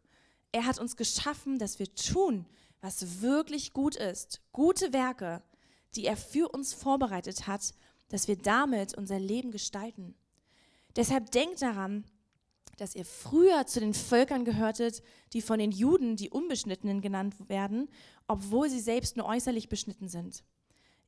[0.52, 2.44] Er hat uns geschaffen, dass wir tun,
[2.80, 4.40] was wirklich gut ist.
[4.52, 5.42] Gute Werke,
[5.94, 7.72] die er für uns vorbereitet hat,
[8.08, 10.14] dass wir damit unser Leben gestalten.
[10.96, 12.04] Deshalb denkt daran,
[12.76, 17.88] dass ihr früher zu den Völkern gehörtet, die von den Juden die Unbeschnittenen genannt werden,
[18.26, 20.42] obwohl sie selbst nur äußerlich beschnitten sind.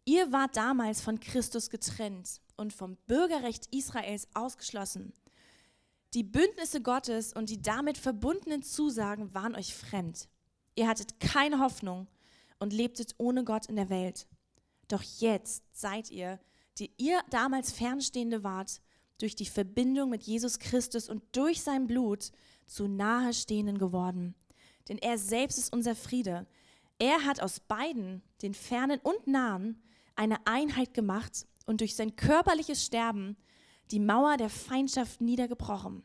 [0.05, 5.13] Ihr wart damals von Christus getrennt und vom Bürgerrecht Israels ausgeschlossen.
[6.13, 10.29] Die Bündnisse Gottes und die damit verbundenen Zusagen waren euch fremd.
[10.75, 12.09] Ihr hattet keine Hoffnung
[12.59, 14.27] und lebtet ohne Gott in der Welt.
[14.89, 16.39] Doch jetzt seid ihr,
[16.79, 18.81] die ihr damals Fernstehende wart,
[19.19, 22.33] durch die Verbindung mit Jesus Christus und durch sein Blut
[22.67, 24.35] zu Nahestehenden geworden.
[24.89, 26.47] Denn er selbst ist unser Friede.
[26.99, 29.81] Er hat aus beiden, den Fernen und Nahen,
[30.17, 33.37] eine Einheit gemacht und durch sein körperliches Sterben
[33.91, 36.03] die Mauer der Feindschaft niedergebrochen.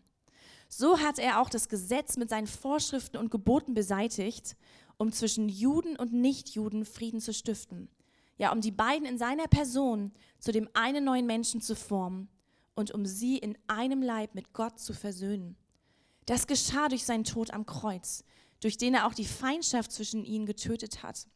[0.69, 4.55] So hat er auch das Gesetz mit seinen Vorschriften und Geboten beseitigt,
[4.97, 7.89] um zwischen Juden und Nichtjuden Frieden zu stiften.
[8.37, 12.29] Ja, um die beiden in seiner Person zu dem einen neuen Menschen zu formen
[12.75, 15.55] und um sie in einem Leib mit Gott zu versöhnen.
[16.25, 18.23] Das geschah durch seinen Tod am Kreuz,
[18.59, 21.27] durch den er auch die Feindschaft zwischen ihnen getötet hat.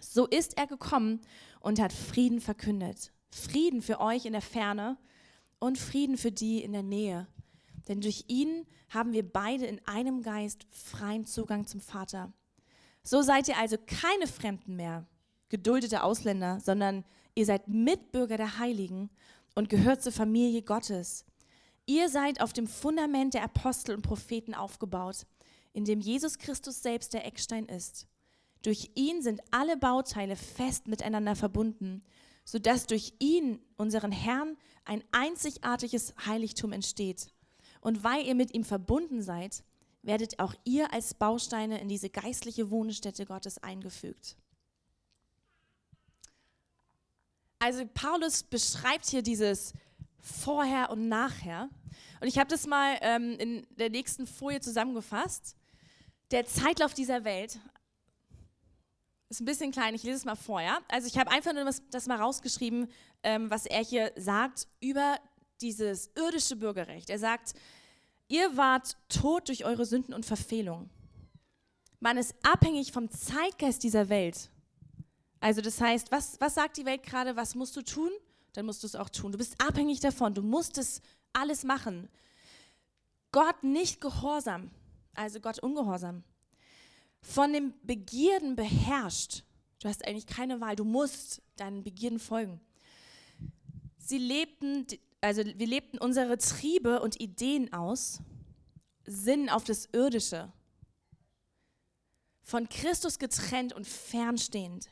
[0.00, 1.20] So ist er gekommen
[1.60, 3.12] und hat Frieden verkündet.
[3.30, 4.96] Frieden für euch in der Ferne
[5.58, 7.26] und Frieden für die in der Nähe.
[7.88, 12.32] Denn durch ihn haben wir beide in einem Geist freien Zugang zum Vater.
[13.02, 15.06] So seid ihr also keine Fremden mehr,
[15.48, 19.10] geduldete Ausländer, sondern ihr seid Mitbürger der Heiligen
[19.54, 21.24] und gehört zur Familie Gottes.
[21.86, 25.26] Ihr seid auf dem Fundament der Apostel und Propheten aufgebaut,
[25.72, 28.06] in dem Jesus Christus selbst der Eckstein ist.
[28.62, 32.04] Durch ihn sind alle Bauteile fest miteinander verbunden,
[32.44, 37.32] sodass durch ihn, unseren Herrn, ein einzigartiges Heiligtum entsteht.
[37.82, 39.64] Und weil ihr mit ihm verbunden seid,
[40.02, 44.36] werdet auch ihr als Bausteine in diese geistliche Wohnstätte Gottes eingefügt.
[47.58, 49.72] Also Paulus beschreibt hier dieses
[50.20, 51.68] Vorher und Nachher.
[52.20, 55.56] Und ich habe das mal ähm, in der nächsten Folie zusammengefasst.
[56.30, 57.58] Der Zeitlauf dieser Welt
[59.28, 60.60] ist ein bisschen klein, ich lese es mal vor.
[60.60, 60.78] Ja?
[60.88, 62.88] Also ich habe einfach nur das, das mal rausgeschrieben,
[63.24, 65.18] ähm, was er hier sagt über
[65.62, 67.10] dieses irdische Bürgerrecht.
[67.10, 67.54] Er sagt,
[68.28, 70.90] ihr wart tot durch eure Sünden und Verfehlungen.
[72.00, 74.50] Man ist abhängig vom Zeitgeist dieser Welt.
[75.40, 78.10] Also das heißt, was, was sagt die Welt gerade, was musst du tun?
[78.52, 79.32] Dann musst du es auch tun.
[79.32, 81.00] Du bist abhängig davon, du musst es
[81.32, 82.08] alles machen.
[83.30, 84.70] Gott nicht gehorsam,
[85.14, 86.22] also Gott ungehorsam.
[87.22, 89.44] Von den Begierden beherrscht.
[89.78, 92.60] Du hast eigentlich keine Wahl, du musst deinen Begierden folgen.
[93.98, 94.86] Sie lebten,
[95.22, 98.20] also wir lebten unsere Triebe und Ideen aus,
[99.04, 100.52] Sinn auf das Irdische.
[102.42, 104.90] Von Christus getrennt und fernstehend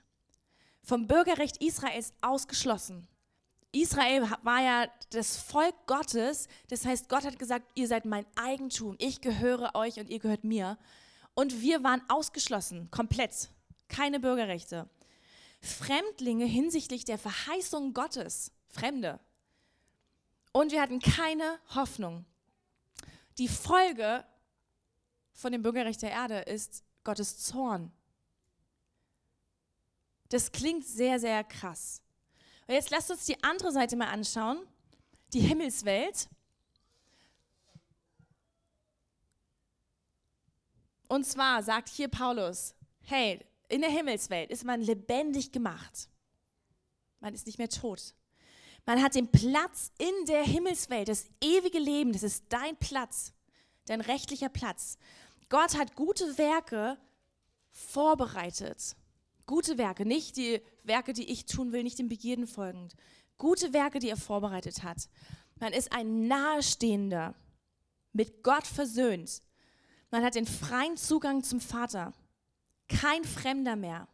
[0.83, 3.07] vom Bürgerrecht Israels ausgeschlossen.
[3.73, 8.97] Israel war ja das Volk Gottes, das heißt, Gott hat gesagt, ihr seid mein Eigentum,
[8.99, 10.79] ich gehöre euch und ihr gehört mir.
[11.35, 13.51] Und wir waren ausgeschlossen, komplett,
[13.89, 14.89] keine Bürgerrechte.
[15.61, 19.21] Fremdlinge hinsichtlich der Verheißung Gottes, Fremde.
[20.53, 22.25] Und wir hatten keine Hoffnung.
[23.39, 24.25] Die Folge
[25.33, 27.93] von dem Bürgerrecht der Erde ist Gottes Zorn.
[30.29, 32.03] Das klingt sehr, sehr krass.
[32.67, 34.67] Und jetzt lasst uns die andere Seite mal anschauen,
[35.33, 36.29] die Himmelswelt.
[41.09, 46.09] Und zwar sagt hier Paulus, hey, in der Himmelswelt ist man lebendig gemacht.
[47.21, 48.15] Man ist nicht mehr tot.
[48.87, 53.33] Man hat den Platz in der Himmelswelt, das ewige Leben, das ist dein Platz,
[53.87, 54.97] dein rechtlicher Platz.
[55.49, 56.97] Gott hat gute Werke
[57.71, 58.97] vorbereitet.
[59.47, 62.95] Gute Werke, nicht die Werke, die ich tun will, nicht den Begierden folgend.
[63.37, 65.09] Gute Werke, die er vorbereitet hat.
[65.57, 67.35] Man ist ein Nahestehender,
[68.13, 69.43] mit Gott versöhnt.
[70.11, 72.13] Man hat den freien Zugang zum Vater.
[72.89, 74.09] Kein Fremder mehr.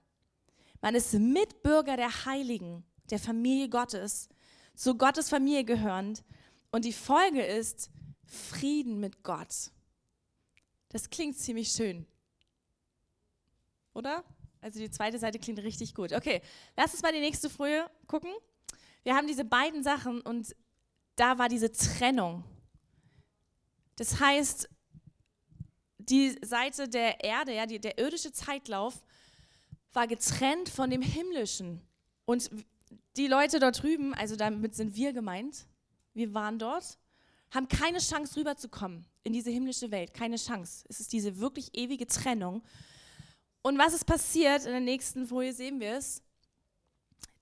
[0.81, 4.29] Man ist Mitbürger der Heiligen, der Familie Gottes,
[4.77, 6.23] zu Gottes Familie gehörend.
[6.71, 7.91] Und die Folge ist
[8.25, 9.71] Frieden mit Gott.
[10.91, 12.07] Das klingt ziemlich schön.
[13.95, 14.25] Oder?
[14.61, 16.13] Also die zweite Seite klingt richtig gut.
[16.13, 16.43] Okay,
[16.77, 18.31] lass uns mal die nächste Folie gucken.
[19.03, 20.55] Wir haben diese beiden Sachen und
[21.17, 22.45] da war diese Trennung.
[23.97, 24.69] Das heißt,
[25.99, 29.03] die Seite der Erde, ja, die, der irdische Zeitlauf,
[29.93, 31.81] war getrennt von dem himmlischen.
[32.27, 32.51] Und
[33.17, 35.67] die Leute dort drüben, also damit sind wir gemeint,
[36.15, 36.99] wir waren dort,
[37.51, 40.15] haben keine Chance rüberzukommen in diese himmlische Welt.
[40.15, 40.85] Keine Chance.
[40.89, 42.63] Es ist diese wirklich ewige Trennung.
[43.63, 44.65] Und was ist passiert?
[44.65, 46.23] In der nächsten Folie sehen wir es.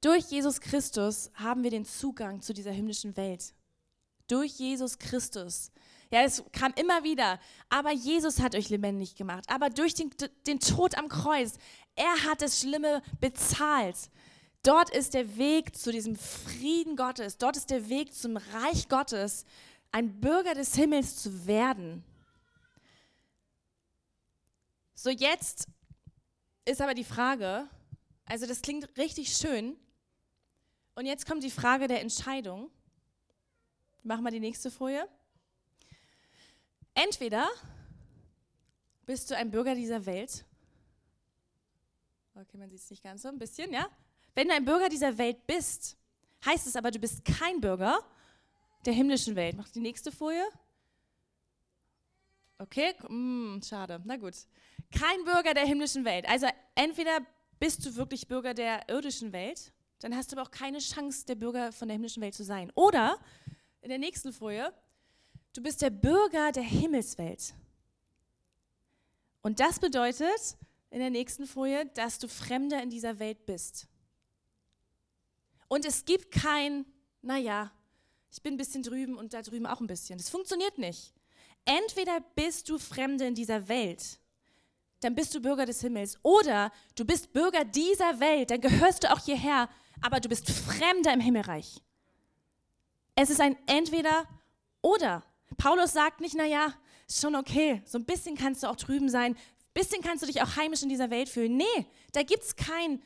[0.00, 3.54] Durch Jesus Christus haben wir den Zugang zu dieser himmlischen Welt.
[4.28, 5.70] Durch Jesus Christus.
[6.10, 7.40] Ja, es kam immer wieder.
[7.68, 9.44] Aber Jesus hat euch lebendig gemacht.
[9.48, 10.10] Aber durch den,
[10.46, 11.54] den Tod am Kreuz,
[11.96, 13.96] er hat das Schlimme bezahlt.
[14.64, 17.36] Dort ist der Weg zu diesem Frieden Gottes.
[17.36, 19.44] Dort ist der Weg zum Reich Gottes,
[19.92, 22.02] ein Bürger des Himmels zu werden.
[24.94, 25.68] So, jetzt
[26.64, 27.68] ist aber die Frage,
[28.24, 29.76] also das klingt richtig schön.
[30.94, 32.70] Und jetzt kommt die Frage der Entscheidung.
[34.02, 35.06] Machen wir die nächste Folie.
[36.94, 37.50] Entweder
[39.04, 40.46] bist du ein Bürger dieser Welt.
[42.34, 43.90] Okay, man sieht es nicht ganz so, ein bisschen, ja?
[44.34, 45.96] Wenn du ein Bürger dieser Welt bist,
[46.44, 47.98] heißt es aber, du bist kein Bürger
[48.84, 49.56] der himmlischen Welt.
[49.56, 50.44] Mach die nächste Folie.
[52.58, 54.00] Okay, mm, schade.
[54.04, 54.34] Na gut.
[54.90, 56.28] Kein Bürger der himmlischen Welt.
[56.28, 57.20] Also entweder
[57.58, 61.34] bist du wirklich Bürger der irdischen Welt, dann hast du aber auch keine Chance, der
[61.34, 62.70] Bürger von der himmlischen Welt zu sein.
[62.74, 63.18] Oder
[63.80, 64.72] in der nächsten Folie,
[65.54, 67.54] du bist der Bürger der Himmelswelt.
[69.42, 70.56] Und das bedeutet
[70.90, 73.88] in der nächsten Folie, dass du Fremder in dieser Welt bist.
[75.74, 76.86] Und es gibt kein,
[77.20, 77.72] naja,
[78.30, 80.16] ich bin ein bisschen drüben und da drüben auch ein bisschen.
[80.18, 81.12] Das funktioniert nicht.
[81.64, 84.20] Entweder bist du Fremde in dieser Welt,
[85.00, 86.16] dann bist du Bürger des Himmels.
[86.22, 89.68] Oder du bist Bürger dieser Welt, dann gehörst du auch hierher,
[90.00, 91.82] aber du bist Fremder im Himmelreich.
[93.16, 94.28] Es ist ein Entweder
[94.80, 95.24] oder.
[95.56, 96.72] Paulus sagt nicht, naja,
[97.08, 99.38] ist schon okay, so ein bisschen kannst du auch drüben sein, ein
[99.72, 101.56] bisschen kannst du dich auch heimisch in dieser Welt fühlen.
[101.56, 103.02] Nee, da gibt es kein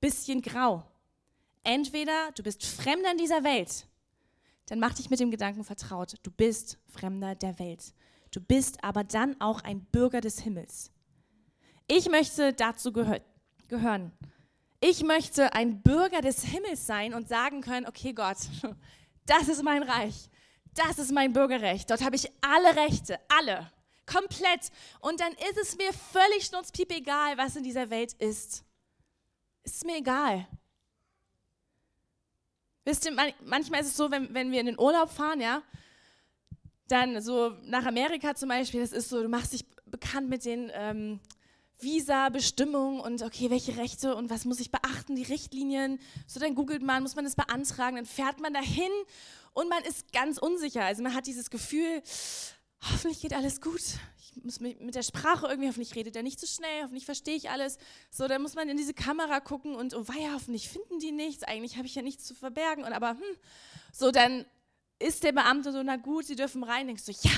[0.00, 0.84] bisschen grau.
[1.64, 3.86] Entweder du bist Fremder in dieser Welt,
[4.66, 7.94] dann mach dich mit dem Gedanken vertraut, du bist Fremder der Welt.
[8.30, 10.90] Du bist aber dann auch ein Bürger des Himmels.
[11.86, 13.20] Ich möchte dazu gehör
[13.68, 14.12] gehören.
[14.80, 18.36] Ich möchte ein Bürger des Himmels sein und sagen können, okay Gott,
[19.26, 20.28] das ist mein Reich,
[20.74, 23.70] das ist mein Bürgerrecht, dort habe ich alle Rechte, alle,
[24.06, 24.70] komplett.
[25.00, 28.64] Und dann ist es mir völlig schnurzpiep egal, was in dieser Welt ist.
[29.62, 30.46] Ist mir egal.
[32.84, 33.12] Wisst ihr,
[33.44, 35.62] manchmal ist es so, wenn, wenn wir in den Urlaub fahren, ja,
[36.88, 40.70] dann so nach Amerika zum Beispiel, das ist so, du machst dich bekannt mit den
[40.74, 41.20] ähm,
[41.78, 46.00] Visa-Bestimmungen und okay, welche Rechte und was muss ich beachten, die Richtlinien.
[46.26, 48.90] So, dann googelt man, muss man das beantragen, dann fährt man dahin
[49.52, 50.84] und man ist ganz unsicher.
[50.84, 52.02] Also man hat dieses Gefühl,
[52.90, 53.82] hoffentlich geht alles gut.
[54.34, 57.36] Ich muss mit der Sprache irgendwie, hoffentlich redet er nicht zu so schnell, hoffentlich verstehe
[57.36, 57.78] ich alles.
[58.10, 61.42] So, dann muss man in diese Kamera gucken und, oh weia, hoffentlich finden die nichts.
[61.42, 62.84] Eigentlich habe ich ja nichts zu verbergen.
[62.84, 63.36] Und aber, hm,
[63.92, 64.46] so, dann
[64.98, 66.86] ist der Beamte so, na gut, sie dürfen rein.
[66.86, 67.30] Denkst du, ja,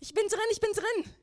[0.00, 1.14] ich bin drin, ich bin drin.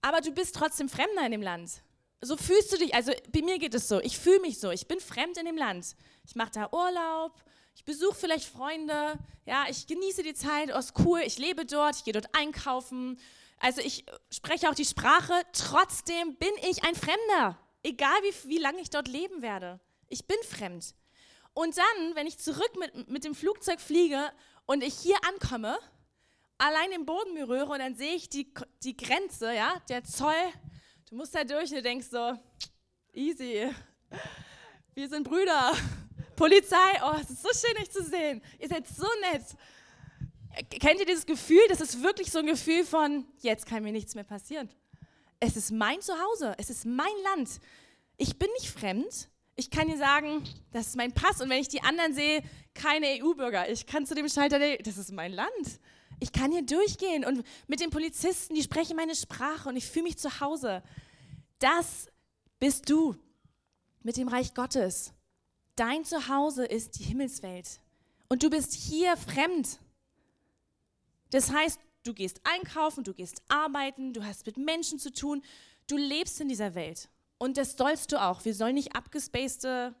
[0.00, 1.82] Aber du bist trotzdem Fremder in dem Land.
[2.22, 4.88] So fühlst du dich, also bei mir geht es so, ich fühle mich so, ich
[4.88, 5.96] bin fremd in dem Land.
[6.24, 7.34] Ich mache da Urlaub,
[7.76, 11.96] ich besuche vielleicht Freunde, ja, ich genieße die Zeit, oh, ist cool, ich lebe dort,
[11.96, 13.20] ich gehe dort einkaufen.
[13.58, 18.80] Also ich spreche auch die Sprache, trotzdem bin ich ein Fremder, egal wie, wie lange
[18.80, 19.78] ich dort leben werde.
[20.08, 20.94] Ich bin fremd.
[21.52, 24.32] Und dann, wenn ich zurück mit, mit dem Flugzeug fliege
[24.64, 25.78] und ich hier ankomme,
[26.56, 30.32] allein den Boden berühre und dann sehe ich die, die Grenze, ja, der Zoll,
[31.10, 32.38] du musst da durch und du denkst so,
[33.12, 33.70] easy,
[34.94, 35.74] wir sind Brüder.
[36.36, 38.42] Polizei, oh, es ist so schön, euch zu sehen.
[38.58, 39.42] Ihr seid so nett.
[40.70, 41.60] Kennt ihr dieses Gefühl?
[41.68, 44.70] Das ist wirklich so ein Gefühl von, jetzt kann mir nichts mehr passieren.
[45.40, 47.60] Es ist mein Zuhause, es ist mein Land.
[48.16, 49.28] Ich bin nicht fremd.
[49.54, 51.40] Ich kann dir sagen, das ist mein Pass.
[51.40, 52.42] Und wenn ich die anderen sehe,
[52.74, 53.70] keine EU-Bürger.
[53.70, 55.80] Ich kann zu dem Schalter, das ist mein Land.
[56.20, 60.04] Ich kann hier durchgehen und mit den Polizisten, die sprechen meine Sprache und ich fühle
[60.04, 60.82] mich zu Hause.
[61.58, 62.08] Das
[62.58, 63.16] bist du
[64.02, 65.12] mit dem Reich Gottes.
[65.76, 67.80] Dein Zuhause ist die Himmelswelt
[68.28, 69.78] und du bist hier fremd.
[71.30, 75.42] Das heißt, du gehst einkaufen, du gehst arbeiten, du hast mit Menschen zu tun,
[75.86, 77.08] du lebst in dieser Welt.
[77.38, 78.44] Und das sollst du auch.
[78.44, 79.94] Wir sollen nicht abgespacede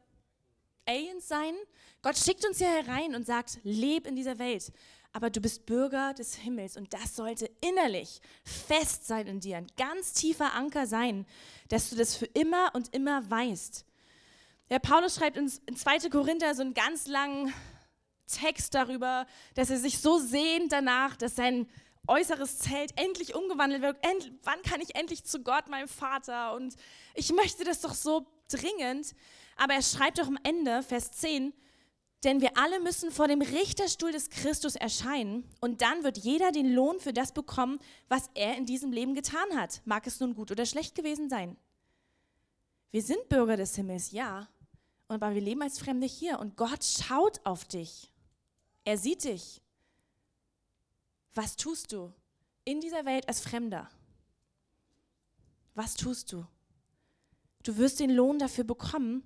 [0.86, 1.54] Aliens sein.
[2.00, 4.72] Gott schickt uns hier herein und sagt, leb in dieser Welt
[5.16, 9.66] aber du bist Bürger des Himmels und das sollte innerlich fest sein in dir, ein
[9.78, 11.24] ganz tiefer Anker sein,
[11.70, 13.85] dass du das für immer und immer weißt.
[14.70, 16.10] Der Paulus schreibt in 2.
[16.10, 17.52] Korinther so einen ganz langen
[18.26, 21.68] Text darüber, dass er sich so sehnt danach, dass sein
[22.08, 23.96] äußeres Zelt endlich umgewandelt wird.
[24.04, 26.54] End, wann kann ich endlich zu Gott, meinem Vater?
[26.54, 26.74] Und
[27.14, 29.14] ich möchte das doch so dringend.
[29.56, 31.52] Aber er schreibt doch am Ende, Vers 10,
[32.24, 36.72] denn wir alle müssen vor dem Richterstuhl des Christus erscheinen und dann wird jeder den
[36.72, 39.80] Lohn für das bekommen, was er in diesem Leben getan hat.
[39.84, 41.56] Mag es nun gut oder schlecht gewesen sein.
[42.90, 44.48] Wir sind Bürger des Himmels, ja,
[45.08, 48.12] aber wir leben als Fremde hier und Gott schaut auf dich.
[48.84, 49.62] Er sieht dich.
[51.34, 52.12] Was tust du
[52.64, 53.88] in dieser Welt als Fremder?
[55.74, 56.46] Was tust du?
[57.62, 59.22] Du wirst den Lohn dafür bekommen,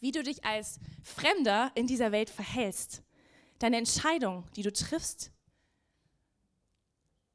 [0.00, 3.02] wie du dich als Fremder in dieser Welt verhältst.
[3.58, 5.30] Deine Entscheidung, die du triffst,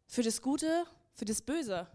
[0.07, 1.87] für das Gute, für das Böse.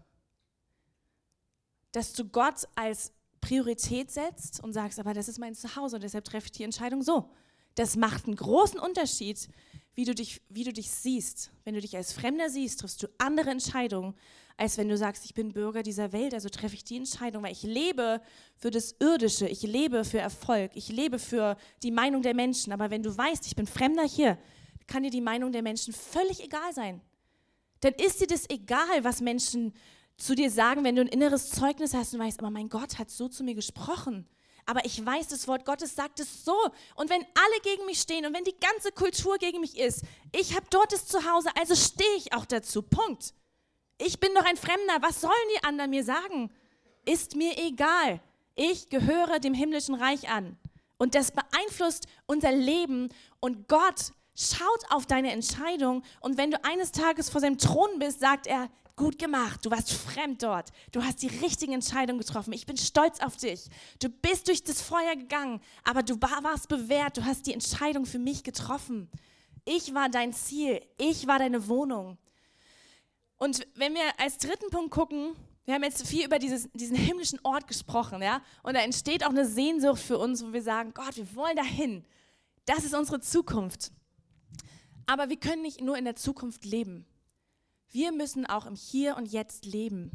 [1.91, 6.25] Dass du Gott als Priorität setzt und sagst, aber das ist mein Zuhause und deshalb
[6.25, 7.29] treffe ich die Entscheidung so.
[7.75, 9.49] Das macht einen großen Unterschied,
[9.95, 11.51] wie du dich, wie du dich siehst.
[11.63, 14.15] Wenn du dich als Fremder siehst, triffst du andere Entscheidungen,
[14.57, 17.53] als wenn du sagst, ich bin Bürger dieser Welt, also treffe ich die Entscheidung, weil
[17.53, 18.21] ich lebe
[18.57, 22.73] für das Irdische, ich lebe für Erfolg, ich lebe für die Meinung der Menschen.
[22.73, 24.37] Aber wenn du weißt, ich bin Fremder hier,
[24.87, 27.01] kann dir die Meinung der Menschen völlig egal sein.
[27.79, 29.73] Dann ist dir das egal, was Menschen
[30.19, 33.09] zu dir sagen, wenn du ein inneres Zeugnis hast und weißt, aber mein Gott hat
[33.09, 34.27] so zu mir gesprochen.
[34.65, 36.55] Aber ich weiß, das Wort Gottes sagt es so.
[36.95, 40.55] Und wenn alle gegen mich stehen und wenn die ganze Kultur gegen mich ist, ich
[40.55, 42.83] habe dort das Zuhause, also stehe ich auch dazu.
[42.83, 43.33] Punkt.
[43.97, 44.97] Ich bin doch ein Fremder.
[45.01, 46.51] Was sollen die anderen mir sagen?
[47.05, 48.21] Ist mir egal.
[48.53, 50.57] Ich gehöre dem himmlischen Reich an.
[50.97, 53.09] Und das beeinflusst unser Leben.
[53.39, 56.03] Und Gott schaut auf deine Entscheidung.
[56.19, 59.93] Und wenn du eines Tages vor seinem Thron bist, sagt er, gut gemacht, du warst
[59.93, 63.69] fremd dort, du hast die richtigen Entscheidungen getroffen, ich bin stolz auf dich,
[64.01, 68.19] du bist durch das Feuer gegangen, aber du warst bewährt, du hast die Entscheidung für
[68.19, 69.09] mich getroffen.
[69.63, 72.17] Ich war dein Ziel, ich war deine Wohnung.
[73.37, 75.33] Und wenn wir als dritten Punkt gucken,
[75.63, 79.29] wir haben jetzt viel über dieses, diesen himmlischen Ort gesprochen, ja, und da entsteht auch
[79.29, 82.03] eine Sehnsucht für uns, wo wir sagen, Gott, wir wollen dahin.
[82.65, 83.93] Das ist unsere Zukunft.
[85.05, 87.05] Aber wir können nicht nur in der Zukunft leben.
[87.91, 90.11] Wir müssen auch im Hier und Jetzt leben.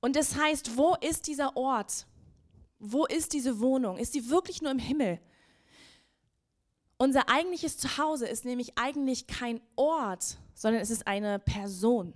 [0.00, 2.06] Und das heißt, wo ist dieser Ort?
[2.78, 3.98] Wo ist diese Wohnung?
[3.98, 5.20] Ist sie wirklich nur im Himmel?
[6.96, 12.14] Unser eigentliches Zuhause ist nämlich eigentlich kein Ort, sondern es ist eine Person.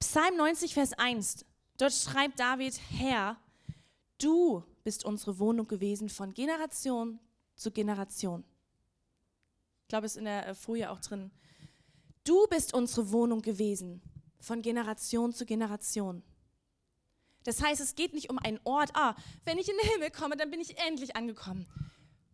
[0.00, 1.44] Psalm 90, Vers 1,
[1.78, 3.38] dort schreibt David, Herr,
[4.18, 7.18] du bist unsere Wohnung gewesen von Generation
[7.54, 8.44] zu Generation.
[9.82, 11.30] Ich glaube, es ist in der äh, Folie auch drin.
[12.26, 14.02] Du bist unsere Wohnung gewesen
[14.40, 16.24] von Generation zu Generation.
[17.44, 20.36] Das heißt, es geht nicht um einen Ort, ah, wenn ich in den Himmel komme,
[20.36, 21.68] dann bin ich endlich angekommen.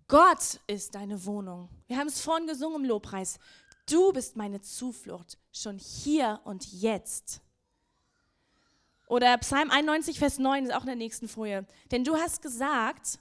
[0.09, 1.69] Gott ist deine Wohnung.
[1.89, 3.39] Wir haben es vorhin gesungen im Lobpreis.
[3.85, 7.43] Du bist meine Zuflucht, schon hier und jetzt.
[9.09, 11.67] Oder Psalm 91, Vers 9 ist auch in der nächsten Folie.
[11.91, 13.19] Denn du hast gesagt,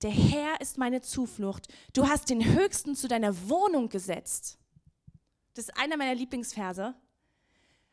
[0.00, 1.68] der Herr ist meine Zuflucht.
[1.92, 4.58] Du hast den Höchsten zu deiner Wohnung gesetzt.
[5.58, 6.94] Das ist einer meiner Lieblingsverse.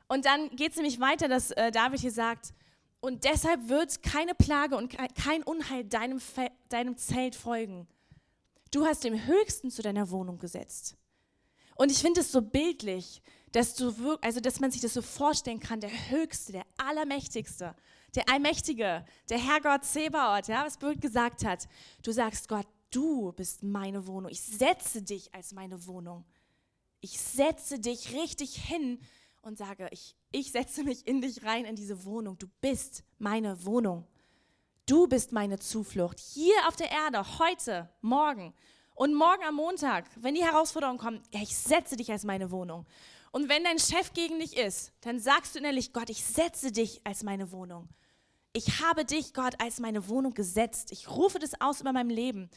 [0.07, 2.53] Und dann geht es nämlich weiter, dass äh, David hier sagt,
[2.99, 6.21] und deshalb wird keine Plage und kein Unheil deinem,
[6.69, 7.87] deinem Zelt folgen.
[8.69, 10.95] Du hast dem Höchsten zu deiner Wohnung gesetzt.
[11.75, 15.59] Und ich finde es so bildlich, dass, du, also dass man sich das so vorstellen
[15.59, 17.75] kann, der Höchste, der Allermächtigste,
[18.13, 21.67] der Allmächtige, der Herrgott Zebaoth, ja, was Bild gesagt hat.
[22.03, 24.29] Du sagst, Gott, du bist meine Wohnung.
[24.29, 26.25] Ich setze dich als meine Wohnung.
[27.05, 28.99] Ich setze dich richtig hin
[29.43, 32.35] und sage, ich, ich setze mich in dich rein, in diese Wohnung.
[32.39, 34.07] Du bist meine Wohnung.
[34.87, 36.19] Du bist meine Zuflucht.
[36.19, 38.55] Hier auf der Erde, heute, morgen
[38.95, 42.87] und morgen am Montag, wenn die Herausforderungen kommen, ich setze dich als meine Wohnung.
[43.31, 47.01] Und wenn dein Chef gegen dich ist, dann sagst du innerlich, Gott, ich setze dich
[47.03, 47.87] als meine Wohnung.
[48.51, 50.91] Ich habe dich, Gott, als meine Wohnung gesetzt.
[50.91, 52.49] Ich rufe das aus über meinem Leben.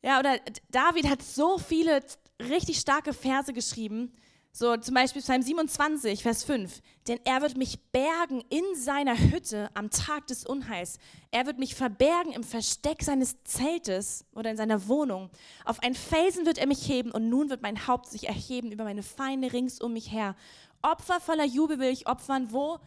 [0.00, 0.38] Ja, oder
[0.70, 2.02] David hat so viele
[2.48, 4.12] richtig starke Verse geschrieben.
[4.56, 6.80] So zum Beispiel Psalm 27, Vers 5.
[7.08, 10.98] Denn er wird mich bergen in seiner Hütte am Tag des Unheils.
[11.32, 15.28] Er wird mich verbergen im Versteck seines Zeltes oder in seiner Wohnung.
[15.64, 18.84] Auf einen Felsen wird er mich heben und nun wird mein Haupt sich erheben über
[18.84, 20.36] meine Feinde rings um mich her.
[20.82, 22.52] Opfer voller Jubel will ich opfern.
[22.52, 22.78] Wo?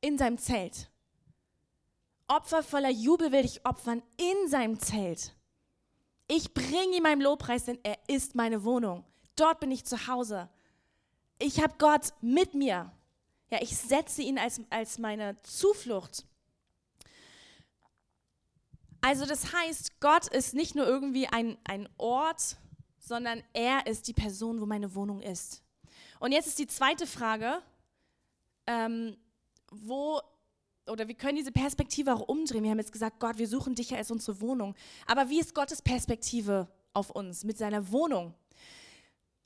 [0.00, 0.88] In seinem Zelt.
[2.28, 5.34] Opfer voller Jubel will ich opfern in seinem Zelt.
[6.28, 9.04] Ich bringe ihm meinen Lobpreis, denn er ist meine Wohnung.
[9.34, 10.48] Dort bin ich zu Hause.
[11.38, 12.92] Ich habe Gott mit mir.
[13.50, 16.26] Ja, ich setze ihn als, als meine Zuflucht.
[19.00, 22.58] Also das heißt, Gott ist nicht nur irgendwie ein, ein Ort,
[22.98, 25.62] sondern er ist die Person, wo meine Wohnung ist.
[26.20, 27.62] Und jetzt ist die zweite Frage,
[28.66, 29.16] ähm,
[29.70, 30.20] wo
[30.88, 32.64] oder wir können diese Perspektive auch umdrehen.
[32.64, 34.74] Wir haben jetzt gesagt, Gott, wir suchen dich ja als unsere Wohnung.
[35.06, 38.34] Aber wie ist Gottes Perspektive auf uns mit seiner Wohnung?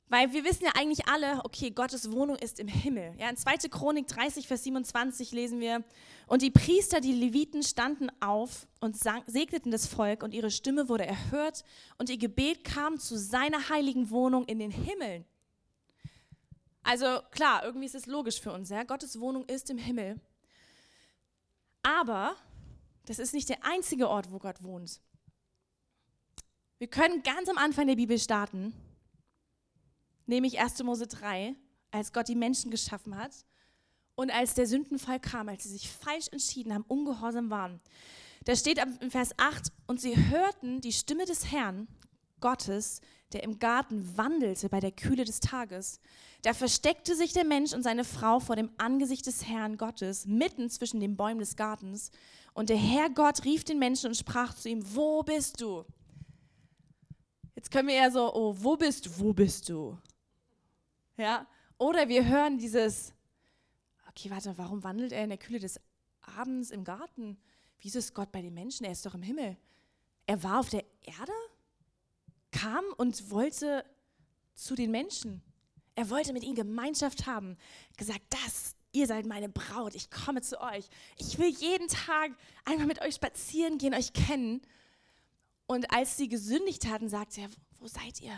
[0.09, 3.15] Weil wir wissen ja eigentlich alle, okay, Gottes Wohnung ist im Himmel.
[3.17, 3.69] Ja, in 2.
[3.69, 5.83] Chronik 30, Vers 27 lesen wir,
[6.27, 11.05] und die Priester, die Leviten, standen auf und segneten das Volk und ihre Stimme wurde
[11.05, 11.63] erhört
[11.97, 15.25] und ihr Gebet kam zu seiner heiligen Wohnung in den Himmeln.
[16.83, 18.69] Also klar, irgendwie ist es logisch für uns.
[18.69, 18.83] Ja?
[18.83, 20.19] Gottes Wohnung ist im Himmel.
[21.83, 22.35] Aber
[23.05, 25.01] das ist nicht der einzige Ort, wo Gott wohnt.
[26.79, 28.73] Wir können ganz am Anfang der Bibel starten,
[30.25, 30.81] nämlich 1.
[30.83, 31.55] Mose 3,
[31.91, 33.45] als Gott die Menschen geschaffen hat
[34.15, 37.79] und als der Sündenfall kam, als sie sich falsch entschieden haben, ungehorsam waren.
[38.45, 41.87] Da steht im Vers 8, und sie hörten die Stimme des Herrn,
[42.41, 42.99] Gottes,
[43.33, 45.99] der im Garten wandelte bei der Kühle des Tages.
[46.43, 50.69] Da versteckte sich der Mensch und seine Frau vor dem Angesicht des Herrn Gottes, mitten
[50.69, 52.11] zwischen den Bäumen des Gartens.
[52.53, 55.85] Und der Herr Gott rief den Menschen und sprach zu ihm, wo bist du?
[57.55, 59.19] Jetzt können wir eher so, oh, wo bist du?
[59.19, 59.97] Wo bist du?
[61.17, 61.47] Ja?
[61.77, 63.13] Oder wir hören dieses,
[64.09, 65.79] okay, warte, warum wandelt er in der Kühle des
[66.21, 67.37] Abends im Garten?
[67.79, 68.85] Wieso ist Gott bei den Menschen?
[68.85, 69.57] Er ist doch im Himmel.
[70.25, 71.33] Er war auf der Erde?
[72.53, 73.83] Kam und wollte
[74.55, 75.41] zu den Menschen.
[75.95, 77.57] Er wollte mit ihnen Gemeinschaft haben.
[77.97, 80.87] Gesagt, das, ihr seid meine Braut, ich komme zu euch.
[81.17, 82.31] Ich will jeden Tag
[82.65, 84.61] einmal mit euch spazieren gehen, euch kennen.
[85.67, 87.49] Und als sie gesündigt hatten, sagte er,
[87.79, 88.37] wo seid ihr?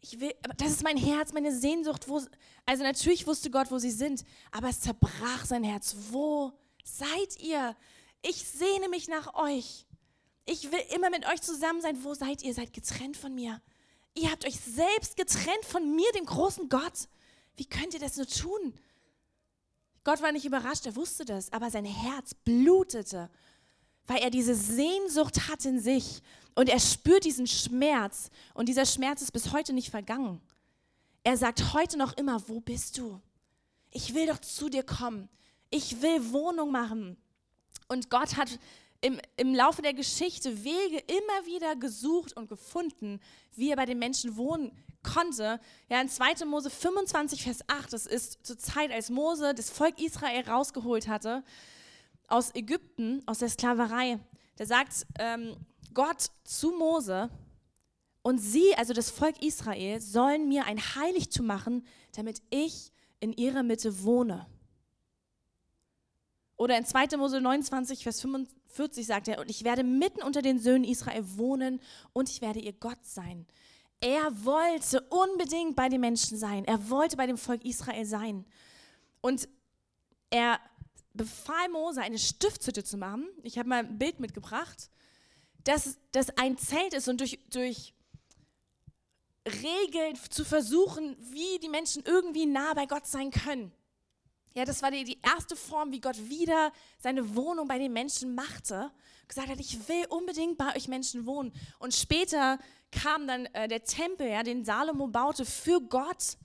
[0.00, 2.08] Ich will, das ist mein Herz, meine Sehnsucht.
[2.08, 2.20] Wo,
[2.66, 5.94] also natürlich wusste Gott, wo sie sind, aber es zerbrach sein Herz.
[6.10, 6.52] Wo
[6.84, 7.76] seid ihr?
[8.22, 9.86] Ich sehne mich nach euch.
[10.44, 12.02] Ich will immer mit euch zusammen sein.
[12.02, 12.54] Wo seid ihr?
[12.54, 13.60] Seid getrennt von mir.
[14.14, 17.08] Ihr habt euch selbst getrennt von mir, dem großen Gott.
[17.56, 18.74] Wie könnt ihr das nur tun?
[20.04, 23.30] Gott war nicht überrascht, er wusste das, aber sein Herz blutete,
[24.06, 26.22] weil er diese Sehnsucht hat in sich
[26.56, 30.40] und er spürt diesen Schmerz und dieser Schmerz ist bis heute nicht vergangen.
[31.22, 33.20] Er sagt heute noch immer, wo bist du?
[33.92, 35.28] Ich will doch zu dir kommen.
[35.70, 37.16] Ich will Wohnung machen.
[37.86, 38.58] Und Gott hat
[39.02, 43.20] im, im Laufe der Geschichte Wege immer wieder gesucht und gefunden,
[43.54, 44.72] wie er bei den Menschen wohnen
[45.02, 45.60] konnte.
[45.88, 46.44] Ja, in 2.
[46.46, 51.44] Mose 25, Vers 8, das ist zur Zeit, als Mose das Volk Israel rausgeholt hatte
[52.28, 54.18] aus Ägypten, aus der Sklaverei.
[54.56, 55.56] Da sagt ähm,
[55.92, 57.28] Gott zu Mose,
[58.22, 63.64] und sie, also das Volk Israel, sollen mir ein Heiligtum machen, damit ich in ihrer
[63.64, 64.46] Mitte wohne.
[66.56, 67.16] Oder in 2.
[67.16, 68.20] Mose 29, Vers
[68.72, 71.80] 45 sagt er, und ich werde mitten unter den Söhnen Israel wohnen
[72.12, 73.46] und ich werde ihr Gott sein.
[74.00, 76.64] Er wollte unbedingt bei den Menschen sein.
[76.64, 78.44] Er wollte bei dem Volk Israel sein.
[79.20, 79.48] Und
[80.30, 80.58] er
[81.14, 83.28] befahl Mose, eine Stiftshütte zu machen.
[83.42, 84.90] Ich habe mal ein Bild mitgebracht,
[85.64, 87.94] dass das ein Zelt ist und durch, durch
[89.46, 93.72] Regeln zu versuchen, wie die Menschen irgendwie nah bei Gott sein können.
[94.54, 98.34] Ja, das war die, die erste Form, wie Gott wieder seine Wohnung bei den Menschen
[98.34, 98.90] machte.
[99.26, 101.52] Gesagt hat, ich will unbedingt bei euch Menschen wohnen.
[101.78, 102.58] Und später
[102.90, 106.36] kam dann äh, der Tempel, ja, den Salomo baute für Gott.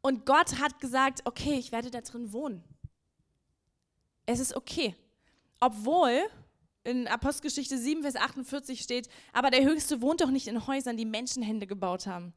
[0.00, 2.64] Und Gott hat gesagt, okay, ich werde da drin wohnen.
[4.24, 4.96] Es ist okay.
[5.60, 6.22] Obwohl
[6.84, 11.04] in Apostelgeschichte 7, Vers 48 steht, aber der Höchste wohnt doch nicht in Häusern, die
[11.04, 12.32] Menschenhände gebaut haben.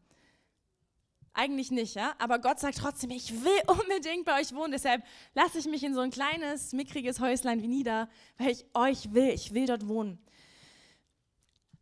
[1.37, 2.15] Eigentlich nicht, ja.
[2.17, 4.71] Aber Gott sagt trotzdem, ich will unbedingt bei euch wohnen.
[4.71, 9.13] Deshalb lasse ich mich in so ein kleines, mickriges Häuslein wie nieder, weil ich euch
[9.13, 9.29] will.
[9.29, 10.17] Ich will dort wohnen.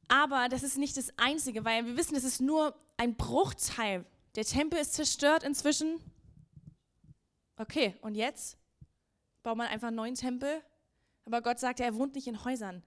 [0.07, 4.05] Aber das ist nicht das Einzige, weil wir wissen, es ist nur ein Bruchteil.
[4.35, 5.99] Der Tempel ist zerstört inzwischen.
[7.55, 8.57] Okay, und jetzt
[9.43, 10.63] baut man einfach einen neuen Tempel
[11.25, 12.81] Aber Gott sagte, er wohnt nicht in Häusern.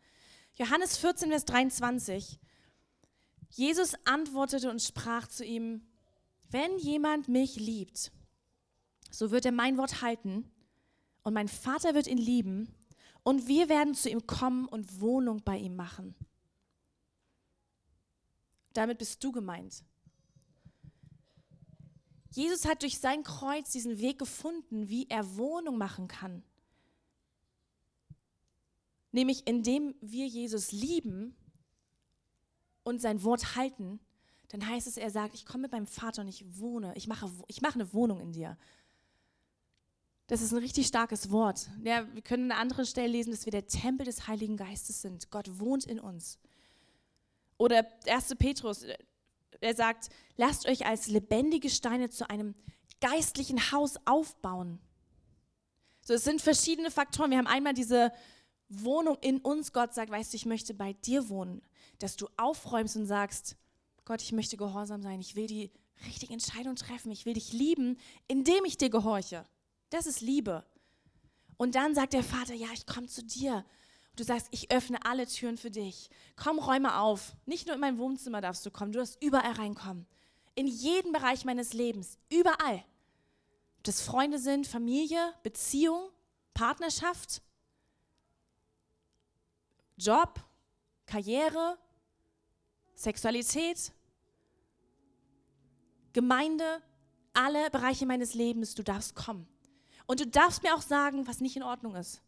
[0.55, 2.41] Johannes 14, Vers 23.
[3.51, 5.87] Jesus antwortete und sprach zu ihm,
[6.51, 8.13] wenn jemand mich liebt,
[9.11, 10.51] so wird er mein Wort halten
[11.23, 12.75] und mein Vater wird ihn lieben
[13.23, 16.15] und wir werden zu ihm kommen und Wohnung bei ihm machen.
[18.73, 19.83] Damit bist du gemeint.
[22.31, 26.43] Jesus hat durch sein Kreuz diesen Weg gefunden, wie er Wohnung machen kann.
[29.11, 31.35] Nämlich indem wir Jesus lieben
[32.85, 33.99] und sein Wort halten,
[34.49, 37.31] dann heißt es, er sagt, ich komme mit meinem Vater und ich wohne, ich mache,
[37.49, 38.57] ich mache eine Wohnung in dir.
[40.29, 41.69] Das ist ein richtig starkes Wort.
[41.85, 45.01] Ja, wir können an einer anderen Stelle lesen, dass wir der Tempel des Heiligen Geistes
[45.03, 45.31] sind.
[45.31, 46.39] Gott wohnt in uns.
[47.59, 48.35] Oder 1.
[48.37, 48.85] Petrus,
[49.61, 52.55] er sagt, lasst euch als lebendige Steine zu einem
[53.01, 54.81] geistlichen Haus aufbauen.
[56.01, 57.31] So, es sind verschiedene Faktoren.
[57.31, 58.13] Wir haben einmal diese
[58.69, 59.73] Wohnung in uns.
[59.73, 61.63] Gott sagt, weißt du, ich möchte bei dir wohnen.
[61.99, 63.57] Dass du aufräumst und sagst,
[64.07, 65.21] Gott, ich möchte gehorsam sein.
[65.21, 65.71] Ich will die
[66.07, 67.11] richtige Entscheidung treffen.
[67.11, 67.99] Ich will dich lieben,
[68.29, 69.45] indem ich dir gehorche.
[69.91, 70.65] Das ist Liebe.
[71.57, 73.65] Und dann sagt der Vater, ja, ich komme zu dir.
[74.11, 76.09] Und du sagst, ich öffne alle Türen für dich.
[76.37, 77.37] Komm, räume auf.
[77.47, 80.07] Nicht nur in mein Wohnzimmer darfst du kommen, du darfst überall reinkommen.
[80.55, 82.85] In jeden Bereich meines Lebens, überall.
[83.79, 86.11] Ob das Freunde sind, Familie, Beziehung,
[86.55, 87.43] Partnerschaft,
[89.97, 90.41] Job,
[91.07, 91.77] Karriere,
[92.97, 93.93] Sexualität,
[96.13, 96.83] Gemeinde,
[97.35, 99.47] alle Bereiche meines Lebens, du darfst kommen.
[100.07, 102.23] Und du darfst mir auch sagen, was nicht in Ordnung ist.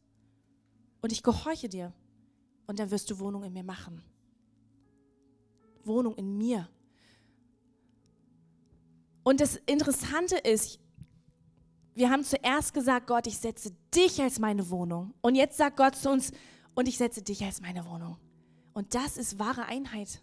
[1.01, 1.93] Und ich gehorche dir.
[2.67, 4.03] Und dann wirst du Wohnung in mir machen.
[5.85, 6.69] Wohnung in mir.
[9.23, 10.79] Und das Interessante ist,
[11.95, 15.15] wir haben zuerst gesagt, Gott, ich setze dich als meine Wohnung.
[15.23, 16.33] Und jetzt sagt Gott zu uns,
[16.75, 18.19] und ich setze dich als meine Wohnung.
[18.73, 20.23] Und das ist wahre Einheit.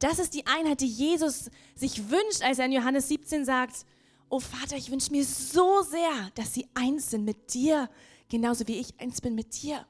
[0.00, 3.84] Das ist die Einheit, die Jesus sich wünscht, als er in Johannes 17 sagt,
[4.30, 7.88] oh Vater, ich wünsche mir so sehr, dass sie eins sind mit dir,
[8.28, 9.86] genauso wie ich eins bin mit dir.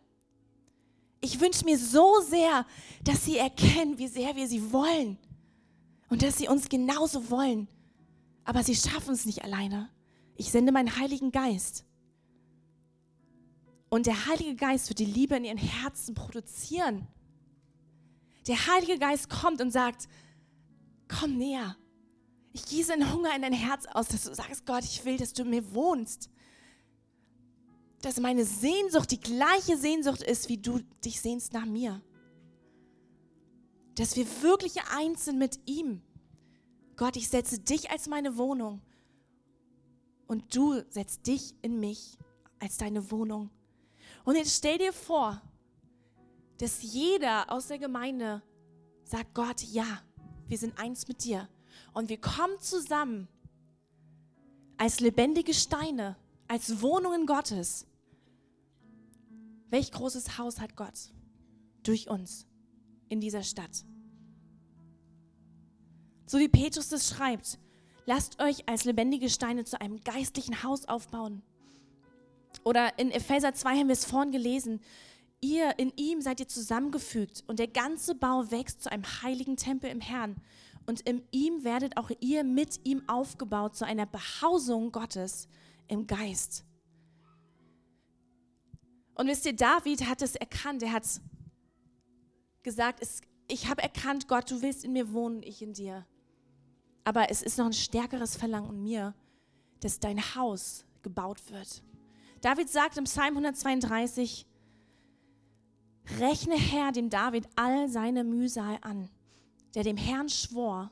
[1.20, 2.66] Ich wünsche mir so sehr,
[3.04, 5.16] dass sie erkennen, wie sehr wir sie wollen
[6.08, 7.68] und dass sie uns genauso wollen.
[8.44, 9.90] Aber sie schaffen es nicht alleine.
[10.34, 11.84] Ich sende meinen Heiligen Geist.
[13.90, 17.06] Und der Heilige Geist wird die Liebe in ihren Herzen produzieren.
[18.46, 20.08] Der Heilige Geist kommt und sagt,
[21.08, 21.76] komm näher,
[22.52, 25.32] ich gieße einen Hunger in dein Herz aus, dass du sagst, Gott, ich will, dass
[25.32, 26.30] du mir wohnst.
[28.02, 32.00] Dass meine Sehnsucht die gleiche Sehnsucht ist, wie du dich sehnst nach mir.
[33.94, 36.02] Dass wir wirklich eins sind mit ihm.
[36.96, 38.80] Gott, ich setze dich als meine Wohnung
[40.26, 42.16] und du setzt dich in mich
[42.58, 43.50] als deine Wohnung.
[44.24, 45.42] Und jetzt stell dir vor,
[46.60, 48.42] dass jeder aus der Gemeinde
[49.04, 50.02] sagt, Gott, ja,
[50.46, 51.48] wir sind eins mit dir.
[51.94, 53.28] Und wir kommen zusammen
[54.76, 56.16] als lebendige Steine,
[56.48, 57.86] als Wohnungen Gottes.
[59.70, 61.12] Welch großes Haus hat Gott
[61.82, 62.46] durch uns
[63.08, 63.84] in dieser Stadt?
[66.26, 67.58] So wie Petrus das schreibt,
[68.04, 71.42] lasst euch als lebendige Steine zu einem geistlichen Haus aufbauen.
[72.64, 74.80] Oder in Epheser 2 haben wir es vorhin gelesen.
[75.40, 79.90] Ihr, in ihm seid ihr zusammengefügt und der ganze Bau wächst zu einem heiligen Tempel
[79.90, 80.36] im Herrn
[80.86, 85.48] und in ihm werdet auch ihr mit ihm aufgebaut zu einer Behausung Gottes
[85.88, 86.64] im Geist.
[89.14, 90.82] Und wisst ihr, David hat es erkannt.
[90.82, 91.04] Er hat
[92.62, 96.06] gesagt, es, ich habe erkannt, Gott, du willst in mir wohnen, ich in dir.
[97.04, 99.14] Aber es ist noch ein stärkeres Verlangen in mir,
[99.80, 101.82] dass dein Haus gebaut wird.
[102.40, 104.46] David sagt im Psalm 132,
[106.18, 109.08] rechne Herr dem David all seine Mühsal an
[109.74, 110.90] der dem Herrn schwor,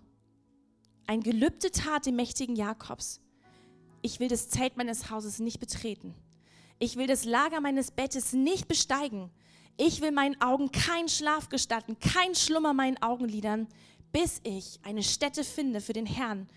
[1.07, 3.21] ein Gelübde tat dem mächtigen Jakobs.
[4.03, 6.15] Ich will das Zelt meines Hauses nicht betreten.
[6.79, 9.31] Ich will das Lager meines Bettes nicht besteigen.
[9.77, 13.67] Ich will meinen Augen keinen Schlaf gestatten, kein Schlummer meinen Augenlidern,
[14.13, 16.49] bis ich eine Stätte finde für den Herrn,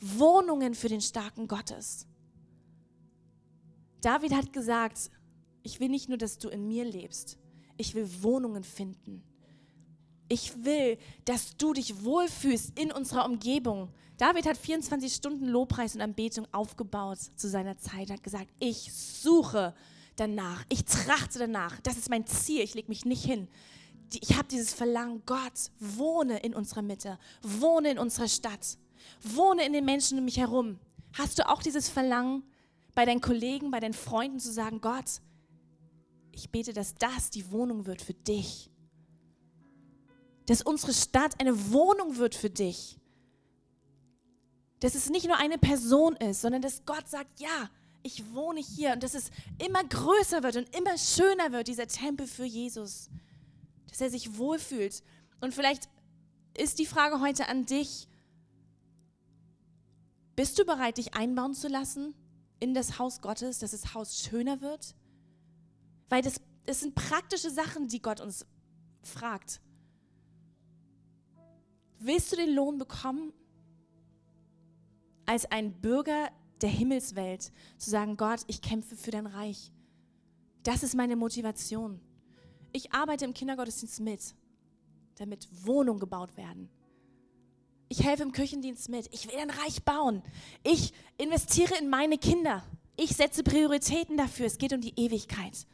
[0.00, 2.06] Wohnungen für den starken Gottes.
[4.00, 5.10] David hat gesagt,
[5.62, 7.38] ich will nicht nur, dass du in mir lebst,
[7.80, 9.22] ich will Wohnungen finden
[10.30, 13.90] ich will, dass du dich wohlfühlst in unserer Umgebung.
[14.16, 19.74] David hat 24 Stunden Lobpreis und Anbetung aufgebaut zu seiner Zeit, hat gesagt, ich suche
[20.16, 23.48] danach, ich trachte danach, das ist mein Ziel, ich lege mich nicht hin.
[24.20, 28.78] Ich habe dieses Verlangen, Gott, wohne in unserer Mitte, wohne in unserer Stadt,
[29.22, 30.78] wohne in den Menschen um mich herum.
[31.14, 32.44] Hast du auch dieses Verlangen,
[32.94, 35.20] bei deinen Kollegen, bei deinen Freunden zu sagen, Gott,
[36.40, 38.70] ich bete, dass das die Wohnung wird für dich.
[40.46, 42.98] Dass unsere Stadt eine Wohnung wird für dich.
[44.80, 47.70] Dass es nicht nur eine Person ist, sondern dass Gott sagt, ja,
[48.02, 52.26] ich wohne hier und dass es immer größer wird und immer schöner wird, dieser Tempel
[52.26, 53.10] für Jesus.
[53.90, 55.02] Dass er sich wohlfühlt.
[55.42, 55.90] Und vielleicht
[56.56, 58.08] ist die Frage heute an dich,
[60.36, 62.14] bist du bereit, dich einbauen zu lassen
[62.60, 64.94] in das Haus Gottes, dass das Haus schöner wird?
[66.10, 68.44] Weil das, das sind praktische Sachen, die Gott uns
[69.02, 69.62] fragt.
[71.98, 73.32] Willst du den Lohn bekommen
[75.24, 76.30] als ein Bürger
[76.60, 79.72] der Himmelswelt, zu sagen, Gott, ich kämpfe für dein Reich.
[80.62, 82.00] Das ist meine Motivation.
[82.72, 84.34] Ich arbeite im Kindergottesdienst mit,
[85.16, 86.68] damit Wohnungen gebaut werden.
[87.88, 89.08] Ich helfe im Küchendienst mit.
[89.12, 90.22] Ich will ein Reich bauen.
[90.62, 92.62] Ich investiere in meine Kinder.
[92.96, 94.46] Ich setze Prioritäten dafür.
[94.46, 95.66] Es geht um die Ewigkeit.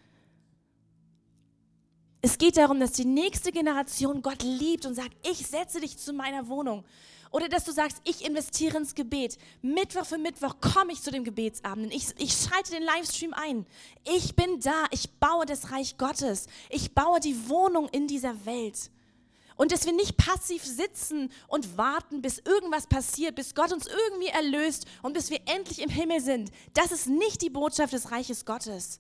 [2.27, 6.13] Es geht darum, dass die nächste Generation Gott liebt und sagt, ich setze dich zu
[6.13, 6.83] meiner Wohnung.
[7.31, 9.39] Oder dass du sagst, ich investiere ins Gebet.
[9.63, 11.95] Mittwoch für Mittwoch komme ich zu dem Gebetsabend.
[11.95, 13.65] Ich, ich schalte den Livestream ein.
[14.17, 14.87] Ich bin da.
[14.91, 16.49] Ich baue das Reich Gottes.
[16.69, 18.91] Ich baue die Wohnung in dieser Welt.
[19.55, 24.31] Und dass wir nicht passiv sitzen und warten, bis irgendwas passiert, bis Gott uns irgendwie
[24.31, 26.51] erlöst und bis wir endlich im Himmel sind.
[26.75, 28.99] Das ist nicht die Botschaft des Reiches Gottes.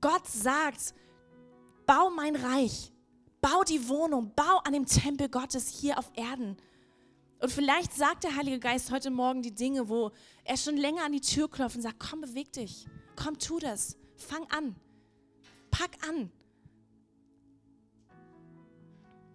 [0.00, 0.94] Gott sagt,
[1.86, 2.92] bau mein Reich,
[3.40, 6.56] bau die Wohnung, bau an dem Tempel Gottes hier auf Erden.
[7.38, 10.10] Und vielleicht sagt der Heilige Geist heute Morgen die Dinge, wo
[10.44, 13.96] er schon länger an die Tür klopft und sagt, komm, beweg dich, komm, tu das,
[14.16, 14.74] fang an,
[15.70, 16.30] pack an.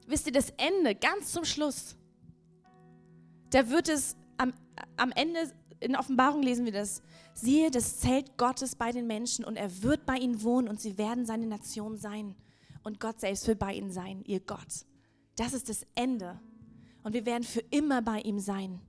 [0.08, 1.96] Wisst ihr, das Ende, ganz zum Schluss,
[3.52, 4.54] da wird es am,
[4.98, 7.02] am Ende, in Offenbarung lesen wir das,
[7.34, 10.98] siehe das Zelt Gottes bei den Menschen und er wird bei ihnen wohnen und sie
[10.98, 12.36] werden seine Nation sein.
[12.84, 14.86] Und Gott selbst will bei ihnen sein, ihr Gott.
[15.36, 16.40] Das ist das Ende
[17.04, 18.80] und wir werden für immer bei ihm sein.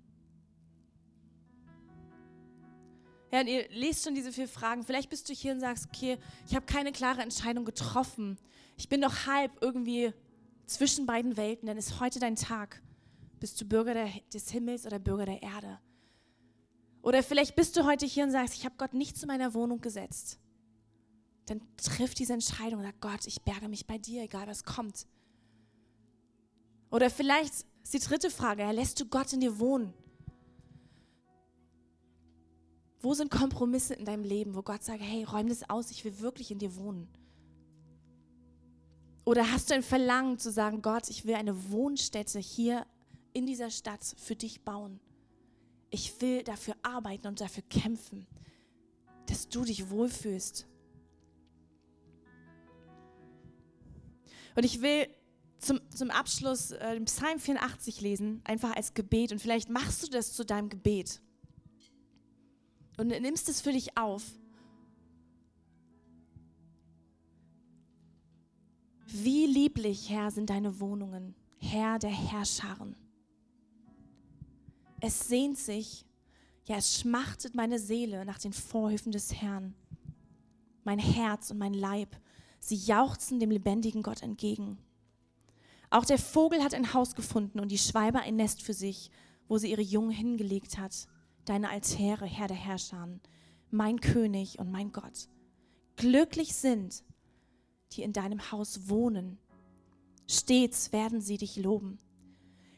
[3.32, 4.84] Ja, und ihr lest schon diese vier Fragen.
[4.84, 8.36] Vielleicht bist du hier und sagst, okay, ich habe keine klare Entscheidung getroffen.
[8.76, 10.12] Ich bin noch halb irgendwie
[10.66, 11.66] zwischen beiden Welten.
[11.66, 12.82] Dann ist heute dein Tag.
[13.40, 15.80] Bist du Bürger der, des Himmels oder Bürger der Erde?
[17.02, 19.80] Oder vielleicht bist du heute hier und sagst, ich habe Gott nicht zu meiner Wohnung
[19.80, 20.38] gesetzt.
[21.46, 25.06] Dann triff diese Entscheidung und sag, Gott, ich berge mich bei dir, egal was kommt.
[26.90, 28.70] Oder vielleicht ist die dritte Frage.
[28.70, 29.92] Lässt du Gott in dir wohnen?
[33.00, 36.20] Wo sind Kompromisse in deinem Leben, wo Gott sagt, hey, räum das aus, ich will
[36.20, 37.08] wirklich in dir wohnen?
[39.24, 42.86] Oder hast du ein Verlangen zu sagen, Gott, ich will eine Wohnstätte hier
[43.32, 45.00] in dieser Stadt für dich bauen?
[45.94, 48.26] Ich will dafür arbeiten und dafür kämpfen,
[49.26, 50.66] dass du dich wohlfühlst.
[54.56, 55.06] Und ich will
[55.58, 59.32] zum, zum Abschluss äh, den Psalm 84 lesen, einfach als Gebet.
[59.32, 61.20] Und vielleicht machst du das zu deinem Gebet.
[62.96, 64.24] Und nimmst es für dich auf.
[69.06, 72.96] Wie lieblich, Herr, sind deine Wohnungen, Herr der Herrscharen.
[75.04, 76.06] Es sehnt sich,
[76.64, 79.74] ja, es schmachtet meine Seele nach den Vorhöfen des Herrn.
[80.84, 82.16] Mein Herz und mein Leib,
[82.60, 84.78] sie jauchzen dem lebendigen Gott entgegen.
[85.90, 89.10] Auch der Vogel hat ein Haus gefunden und die Schwalbe ein Nest für sich,
[89.48, 91.08] wo sie ihre Jungen hingelegt hat.
[91.46, 93.08] Deine Altäre, Herr der Herrscher,
[93.72, 95.28] mein König und mein Gott.
[95.96, 97.02] Glücklich sind,
[97.90, 99.40] die in deinem Haus wohnen.
[100.30, 101.98] Stets werden sie dich loben.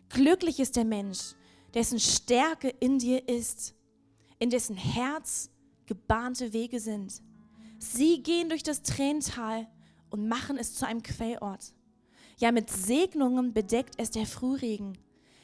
[0.09, 1.35] Glücklich ist der Mensch,
[1.75, 3.75] dessen Stärke in dir ist,
[4.39, 5.51] in dessen Herz
[5.87, 7.20] gebahnte Wege sind.
[7.79, 9.66] Sie gehen durch das Tränental
[10.11, 11.75] und machen es zu einem Quellort.
[12.39, 14.99] Ja, mit Segnungen bedeckt es der Frühregen.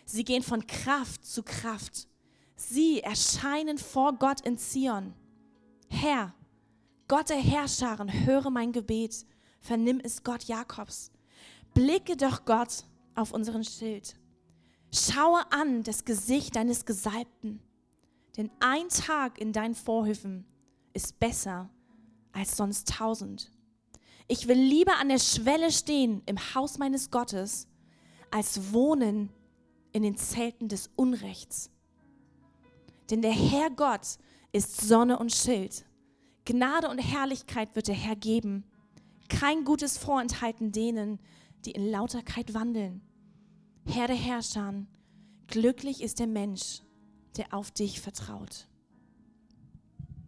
[0.06, 2.08] Sie gehen von Kraft zu Kraft.
[2.56, 5.14] Sie erscheinen vor Gott in Zion.
[5.88, 6.34] Herr,
[7.08, 9.26] Gott der Herrscharen, höre mein Gebet,
[9.60, 11.10] vernimm es Gott Jakobs.
[11.74, 14.14] Blicke doch Gott auf unseren Schild.
[14.92, 17.60] Schaue an das Gesicht deines Gesalbten,
[18.36, 20.44] denn ein Tag in deinen Vorhöfen
[20.94, 21.70] ist besser
[22.32, 23.52] als sonst tausend.
[24.26, 27.68] Ich will lieber an der Schwelle stehen im Haus meines Gottes,
[28.30, 29.30] als wohnen
[29.92, 31.70] in den Zelten des Unrechts.
[33.10, 34.18] Denn der Herr Gott
[34.52, 35.84] ist Sonne und Schild.
[36.44, 38.64] Gnade und Herrlichkeit wird der Herr geben.
[39.28, 41.20] Kein gutes vorenthalten denen,
[41.64, 43.02] die in Lauterkeit wandeln.
[43.92, 44.86] Herr der Herrscher,
[45.48, 46.82] glücklich ist der Mensch,
[47.36, 48.68] der auf dich vertraut.